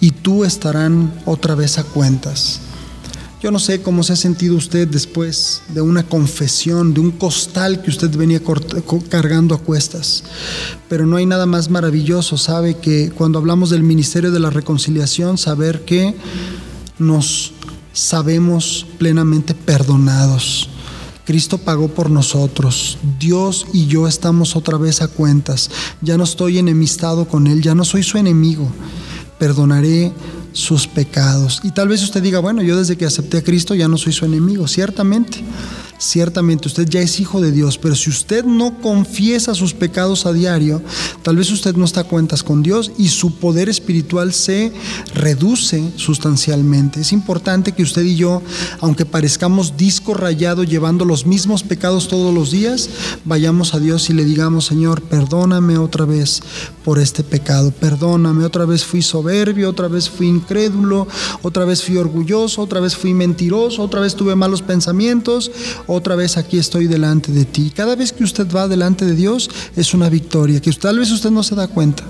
y 0.00 0.10
tú 0.10 0.44
estarán 0.44 1.12
otra 1.24 1.54
vez 1.54 1.78
a 1.78 1.84
cuentas. 1.84 2.60
Yo 3.44 3.50
no 3.50 3.58
sé 3.58 3.82
cómo 3.82 4.02
se 4.02 4.14
ha 4.14 4.16
sentido 4.16 4.56
usted 4.56 4.88
después 4.88 5.60
de 5.68 5.82
una 5.82 6.02
confesión, 6.02 6.94
de 6.94 7.00
un 7.00 7.10
costal 7.10 7.82
que 7.82 7.90
usted 7.90 8.08
venía 8.16 8.40
cargando 9.10 9.54
a 9.54 9.58
cuestas. 9.58 10.24
Pero 10.88 11.04
no 11.04 11.16
hay 11.16 11.26
nada 11.26 11.44
más 11.44 11.68
maravilloso, 11.68 12.38
sabe 12.38 12.78
que 12.78 13.10
cuando 13.10 13.38
hablamos 13.38 13.68
del 13.68 13.82
ministerio 13.82 14.30
de 14.32 14.40
la 14.40 14.48
reconciliación, 14.48 15.36
saber 15.36 15.84
que 15.84 16.14
nos 16.98 17.52
sabemos 17.92 18.86
plenamente 18.96 19.52
perdonados. 19.52 20.70
Cristo 21.26 21.58
pagó 21.58 21.88
por 21.88 22.08
nosotros. 22.08 22.96
Dios 23.20 23.66
y 23.74 23.88
yo 23.88 24.08
estamos 24.08 24.56
otra 24.56 24.78
vez 24.78 25.02
a 25.02 25.08
cuentas. 25.08 25.70
Ya 26.00 26.16
no 26.16 26.24
estoy 26.24 26.56
enemistado 26.56 27.28
con 27.28 27.46
Él, 27.46 27.60
ya 27.60 27.74
no 27.74 27.84
soy 27.84 28.04
su 28.04 28.16
enemigo. 28.16 28.66
Perdonaré 29.38 30.14
sus 30.54 30.86
pecados. 30.86 31.60
Y 31.62 31.72
tal 31.72 31.88
vez 31.88 32.02
usted 32.02 32.22
diga, 32.22 32.38
bueno, 32.38 32.62
yo 32.62 32.78
desde 32.78 32.96
que 32.96 33.04
acepté 33.04 33.38
a 33.38 33.42
Cristo 33.44 33.74
ya 33.74 33.88
no 33.88 33.98
soy 33.98 34.14
su 34.14 34.24
enemigo. 34.24 34.66
Ciertamente, 34.66 35.44
ciertamente 35.98 36.68
usted 36.68 36.88
ya 36.88 37.00
es 37.00 37.20
hijo 37.20 37.40
de 37.40 37.52
Dios, 37.52 37.78
pero 37.78 37.94
si 37.94 38.10
usted 38.10 38.44
no 38.44 38.80
confiesa 38.80 39.54
sus 39.54 39.74
pecados 39.74 40.26
a 40.26 40.32
diario, 40.32 40.82
tal 41.22 41.36
vez 41.36 41.50
usted 41.50 41.74
no 41.76 41.84
está 41.84 42.00
a 42.00 42.04
cuentas 42.04 42.42
con 42.42 42.62
Dios 42.62 42.92
y 42.98 43.08
su 43.08 43.36
poder 43.36 43.68
espiritual 43.68 44.32
se 44.32 44.72
reduce 45.14 45.92
sustancialmente. 45.96 47.00
Es 47.00 47.12
importante 47.12 47.72
que 47.72 47.82
usted 47.82 48.02
y 48.04 48.16
yo, 48.16 48.42
aunque 48.80 49.06
parezcamos 49.06 49.76
disco 49.76 50.14
rayado 50.14 50.64
llevando 50.64 51.04
los 51.04 51.26
mismos 51.26 51.62
pecados 51.62 52.08
todos 52.08 52.34
los 52.34 52.50
días, 52.50 52.88
vayamos 53.24 53.74
a 53.74 53.80
Dios 53.80 54.10
y 54.10 54.12
le 54.12 54.24
digamos, 54.24 54.66
Señor, 54.66 55.02
perdóname 55.02 55.78
otra 55.78 56.04
vez 56.04 56.42
por 56.84 56.98
este 56.98 57.22
pecado, 57.22 57.70
perdóname, 57.70 58.44
otra 58.44 58.66
vez 58.66 58.84
fui 58.84 59.02
soberbio, 59.02 59.70
otra 59.70 59.88
vez 59.88 60.10
fui 60.10 60.28
incrédulo, 60.28 61.08
otra 61.42 61.64
vez 61.64 61.82
fui 61.82 61.96
orgulloso, 61.96 62.62
otra 62.62 62.80
vez 62.80 62.96
fui 62.96 63.14
mentiroso, 63.14 63.82
otra 63.82 64.00
vez 64.00 64.14
tuve 64.14 64.34
malos 64.34 64.62
pensamientos, 64.62 65.50
otra 65.86 66.16
vez 66.16 66.36
aquí 66.36 66.58
estoy 66.58 66.86
delante 66.86 67.32
de 67.32 67.44
ti. 67.44 67.72
Cada 67.74 67.94
vez 67.94 68.12
que 68.12 68.24
usted 68.24 68.46
va 68.50 68.68
delante 68.68 69.04
de 69.04 69.14
Dios 69.14 69.50
es 69.76 69.94
una 69.94 70.08
victoria, 70.08 70.60
que 70.60 70.72
tal 70.72 70.98
vez 70.98 71.10
usted 71.10 71.30
no 71.30 71.42
se 71.42 71.54
da 71.54 71.68
cuenta, 71.68 72.04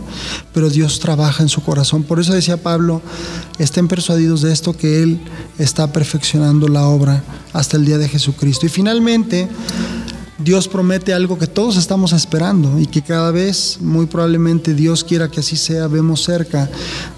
pero 0.52 0.70
Dios 0.70 1.00
trabaja 1.00 1.42
en 1.42 1.48
su 1.48 1.62
corazón. 1.62 2.02
Por 2.02 2.20
eso 2.20 2.32
decía 2.32 2.56
Pablo, 2.56 3.02
estén 3.58 3.88
persuadidos 3.88 4.42
de 4.42 4.52
esto, 4.52 4.76
que 4.76 5.02
Él 5.02 5.20
está 5.58 5.92
perfeccionando 5.92 6.68
la 6.68 6.86
obra 6.86 7.22
hasta 7.52 7.76
el 7.76 7.84
día 7.84 7.98
de 7.98 8.08
Jesucristo. 8.08 8.66
Y 8.66 8.68
finalmente, 8.68 9.48
Dios 10.38 10.68
promete 10.68 11.14
algo 11.14 11.38
que 11.38 11.46
todos 11.46 11.76
estamos 11.76 12.12
esperando 12.12 12.78
y 12.78 12.86
que 12.86 13.02
cada 13.02 13.30
vez, 13.30 13.78
muy 13.80 14.06
probablemente 14.06 14.74
Dios 14.74 15.04
quiera 15.04 15.30
que 15.30 15.40
así 15.40 15.56
sea, 15.56 15.86
vemos 15.86 16.24
cerca, 16.24 16.68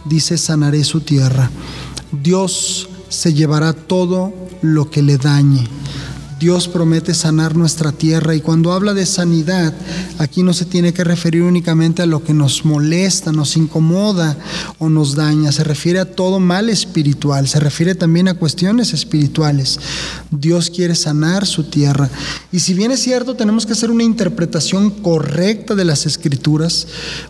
dice, 0.04 0.36
sanaré 0.36 0.84
su 0.84 1.00
tierra. 1.00 1.50
Dios 2.12 2.88
se 3.08 3.32
llevará 3.32 3.72
todo 3.72 4.32
lo 4.62 4.90
que 4.90 5.02
le 5.02 5.16
dañe. 5.16 5.66
Dios 6.38 6.68
promete 6.68 7.14
sanar 7.14 7.56
nuestra 7.56 7.92
tierra 7.92 8.34
y 8.34 8.42
cuando 8.42 8.72
habla 8.72 8.92
de 8.92 9.06
sanidad, 9.06 9.72
aquí 10.18 10.42
no 10.42 10.52
se 10.52 10.66
tiene 10.66 10.92
que 10.92 11.02
referir 11.02 11.42
únicamente 11.42 12.02
a 12.02 12.06
lo 12.06 12.22
que 12.22 12.34
nos 12.34 12.66
molesta, 12.66 13.32
nos 13.32 13.56
incomoda 13.56 14.36
o 14.78 14.90
nos 14.90 15.14
daña, 15.14 15.50
se 15.50 15.64
refiere 15.64 15.98
a 15.98 16.12
todo 16.14 16.38
mal 16.38 16.68
espiritual, 16.68 17.48
se 17.48 17.58
refiere 17.58 17.94
también 17.94 18.28
a 18.28 18.34
cuestiones 18.34 18.92
espirituales. 18.92 19.80
Dios 20.30 20.68
quiere 20.68 20.94
sanar 20.94 21.46
su 21.46 21.64
tierra. 21.64 22.10
Y 22.52 22.58
si 22.58 22.74
bien 22.74 22.90
es 22.90 23.00
cierto, 23.00 23.34
tenemos 23.34 23.64
que 23.64 23.72
hacer 23.72 23.90
una 23.90 24.04
interpretación 24.04 24.90
correcta 24.90 25.74
de 25.74 25.86
las 25.86 26.04
escrituras, 26.04 26.86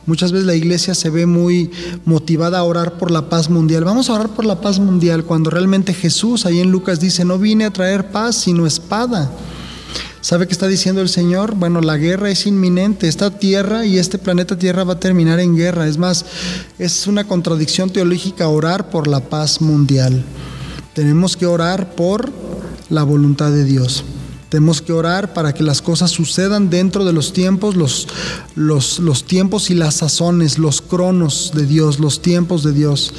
muchas 0.07 0.33
veces 0.33 0.47
la 0.47 0.57
iglesia 0.57 0.95
se 0.97 1.11
ve 1.11 1.27
muy 1.27 1.71
motivada 2.05 2.59
a 2.59 2.65
orar 2.65 2.99
por 2.99 3.13
la 3.13 3.29
paz 3.29 3.51
mundial. 3.51 3.85
Vamos 3.85 4.11
a 4.11 4.15
orar 4.15 4.31
por 4.31 4.45
la 4.45 4.61
paz 4.61 4.81
mundial 4.81 5.25
cuando 5.25 5.51
realmente 5.51 5.95
Jesús 5.95 6.45
ahí 6.45 6.59
en 6.59 6.73
Lucas 6.73 6.99
dice, 6.99 7.25
no 7.25 7.39
vine 7.39 7.67
a 7.67 7.73
traer 7.73 8.11
paz, 8.11 8.37
sino 8.37 8.67
¿Sabe 10.23 10.47
qué 10.47 10.53
está 10.55 10.69
diciendo 10.69 11.03
el 11.03 11.09
Señor? 11.09 11.55
Bueno, 11.55 11.81
la 11.81 11.99
guerra 11.99 12.31
es 12.31 12.47
inminente. 12.47 13.09
Esta 13.09 13.31
tierra 13.31 13.85
y 13.85 13.99
este 13.99 14.19
planeta 14.19 14.59
Tierra 14.59 14.85
va 14.85 14.95
a 14.95 15.01
terminar 15.01 15.39
en 15.39 15.55
guerra. 15.55 15.87
Es 15.87 15.99
más, 15.99 16.25
es 16.79 17.07
una 17.07 17.25
contradicción 17.25 17.91
teológica 17.91 18.49
orar 18.49 18.89
por 18.89 19.07
la 19.07 19.21
paz 19.21 19.61
mundial. 19.61 20.25
Tenemos 20.95 21.37
que 21.37 21.47
orar 21.47 21.95
por 21.95 22.33
la 22.89 23.03
voluntad 23.03 23.53
de 23.53 23.65
Dios. 23.65 24.03
Tenemos 24.57 24.81
que 24.81 24.95
orar 24.95 25.35
para 25.35 25.53
que 25.53 25.63
las 25.63 25.83
cosas 25.83 26.11
sucedan 26.11 26.71
dentro 26.71 27.05
de 27.05 27.13
los 27.13 27.35
tiempos, 27.35 27.77
los, 27.77 28.09
los, 28.55 29.25
tiempos 29.25 29.69
y 29.69 29.75
las 29.75 29.97
sazones, 29.97 30.59
los 30.59 30.81
cronos 30.81 31.53
de 31.55 31.67
Dios, 31.67 32.01
los 32.01 32.23
tiempos 32.23 32.63
de 32.63 32.73
Dios. 32.73 33.13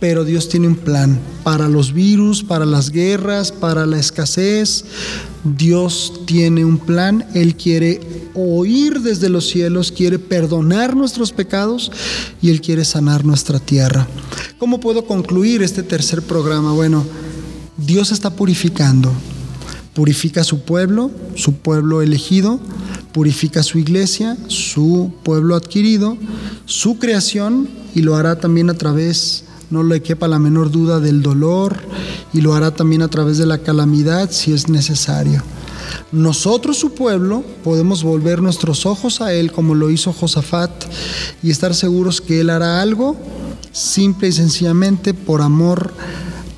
Pero 0.00 0.24
Dios 0.24 0.48
tiene 0.48 0.66
un 0.66 0.74
plan 0.74 1.20
para 1.44 1.68
los 1.68 1.92
virus, 1.92 2.42
para 2.42 2.66
las 2.66 2.90
guerras, 2.90 3.52
para 3.52 3.86
la 3.86 3.96
escasez. 3.96 4.84
Dios 5.44 6.22
tiene 6.26 6.64
un 6.64 6.78
plan. 6.78 7.28
Él 7.32 7.54
quiere 7.54 8.00
oír 8.34 9.02
desde 9.02 9.28
los 9.28 9.46
cielos, 9.46 9.92
quiere 9.92 10.18
perdonar 10.18 10.96
nuestros 10.96 11.30
pecados 11.30 11.92
y 12.42 12.50
Él 12.50 12.60
quiere 12.60 12.84
sanar 12.84 13.24
nuestra 13.24 13.60
tierra. 13.60 14.08
¿Cómo 14.58 14.80
puedo 14.80 15.06
concluir 15.06 15.62
este 15.62 15.84
tercer 15.84 16.22
programa? 16.22 16.72
Bueno, 16.72 17.06
Dios 17.76 18.10
está 18.10 18.30
purificando 18.30 19.12
purifica 19.94 20.44
su 20.44 20.60
pueblo, 20.60 21.10
su 21.34 21.54
pueblo 21.54 22.02
elegido, 22.02 22.60
purifica 23.12 23.62
su 23.62 23.78
iglesia, 23.78 24.36
su 24.48 25.12
pueblo 25.22 25.54
adquirido, 25.54 26.16
su 26.64 26.98
creación 26.98 27.68
y 27.94 28.02
lo 28.02 28.16
hará 28.16 28.36
también 28.36 28.70
a 28.70 28.74
través, 28.74 29.44
no 29.70 29.82
le 29.82 30.02
quepa 30.02 30.28
la 30.28 30.38
menor 30.38 30.70
duda, 30.70 31.00
del 31.00 31.22
dolor 31.22 31.76
y 32.32 32.40
lo 32.40 32.54
hará 32.54 32.70
también 32.74 33.02
a 33.02 33.08
través 33.08 33.38
de 33.38 33.46
la 33.46 33.58
calamidad 33.58 34.30
si 34.30 34.52
es 34.52 34.68
necesario. 34.68 35.42
Nosotros, 36.10 36.78
su 36.78 36.94
pueblo, 36.94 37.42
podemos 37.64 38.02
volver 38.02 38.40
nuestros 38.40 38.86
ojos 38.86 39.20
a 39.20 39.32
Él 39.34 39.52
como 39.52 39.74
lo 39.74 39.90
hizo 39.90 40.12
Josafat 40.12 40.70
y 41.42 41.50
estar 41.50 41.74
seguros 41.74 42.20
que 42.20 42.40
Él 42.40 42.50
hará 42.50 42.80
algo 42.80 43.16
simple 43.72 44.28
y 44.28 44.32
sencillamente 44.32 45.14
por 45.14 45.40
amor 45.40 45.92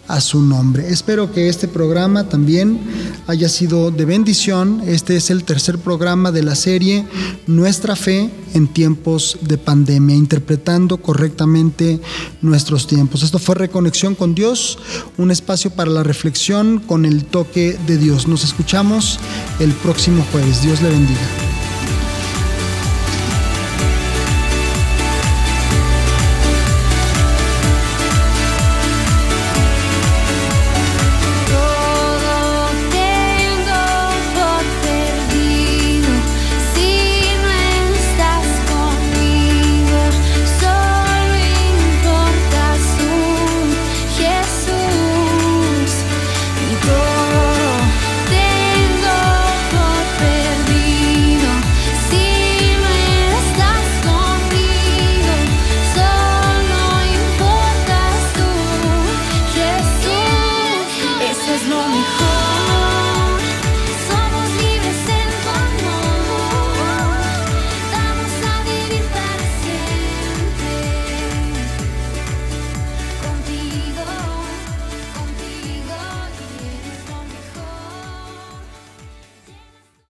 a 0.08 0.20
su 0.20 0.40
nombre. 0.42 0.88
Espero 0.88 1.32
que 1.32 1.48
este 1.48 1.68
programa 1.68 2.28
también 2.28 2.80
haya 3.26 3.48
sido 3.48 3.90
de 3.90 4.04
bendición. 4.04 4.82
Este 4.86 5.16
es 5.16 5.30
el 5.30 5.44
tercer 5.44 5.78
programa 5.78 6.32
de 6.32 6.42
la 6.42 6.54
serie 6.54 7.06
Nuestra 7.46 7.96
Fe 7.96 8.30
en 8.54 8.68
tiempos 8.68 9.38
de 9.40 9.58
pandemia, 9.58 10.14
interpretando 10.14 10.98
correctamente 10.98 12.00
nuestros 12.42 12.86
tiempos. 12.86 13.22
Esto 13.22 13.38
fue 13.38 13.54
Reconexión 13.54 14.14
con 14.14 14.34
Dios, 14.34 14.78
un 15.16 15.30
espacio 15.30 15.70
para 15.70 15.90
la 15.90 16.02
reflexión 16.02 16.80
con 16.80 17.04
el 17.04 17.24
toque 17.24 17.78
de 17.86 17.98
Dios. 17.98 18.28
Nos 18.28 18.44
escuchamos 18.44 19.18
el 19.60 19.72
próximo 19.72 20.24
jueves. 20.32 20.62
Dios 20.62 20.82
le 20.82 20.90
bendiga. 20.90 21.43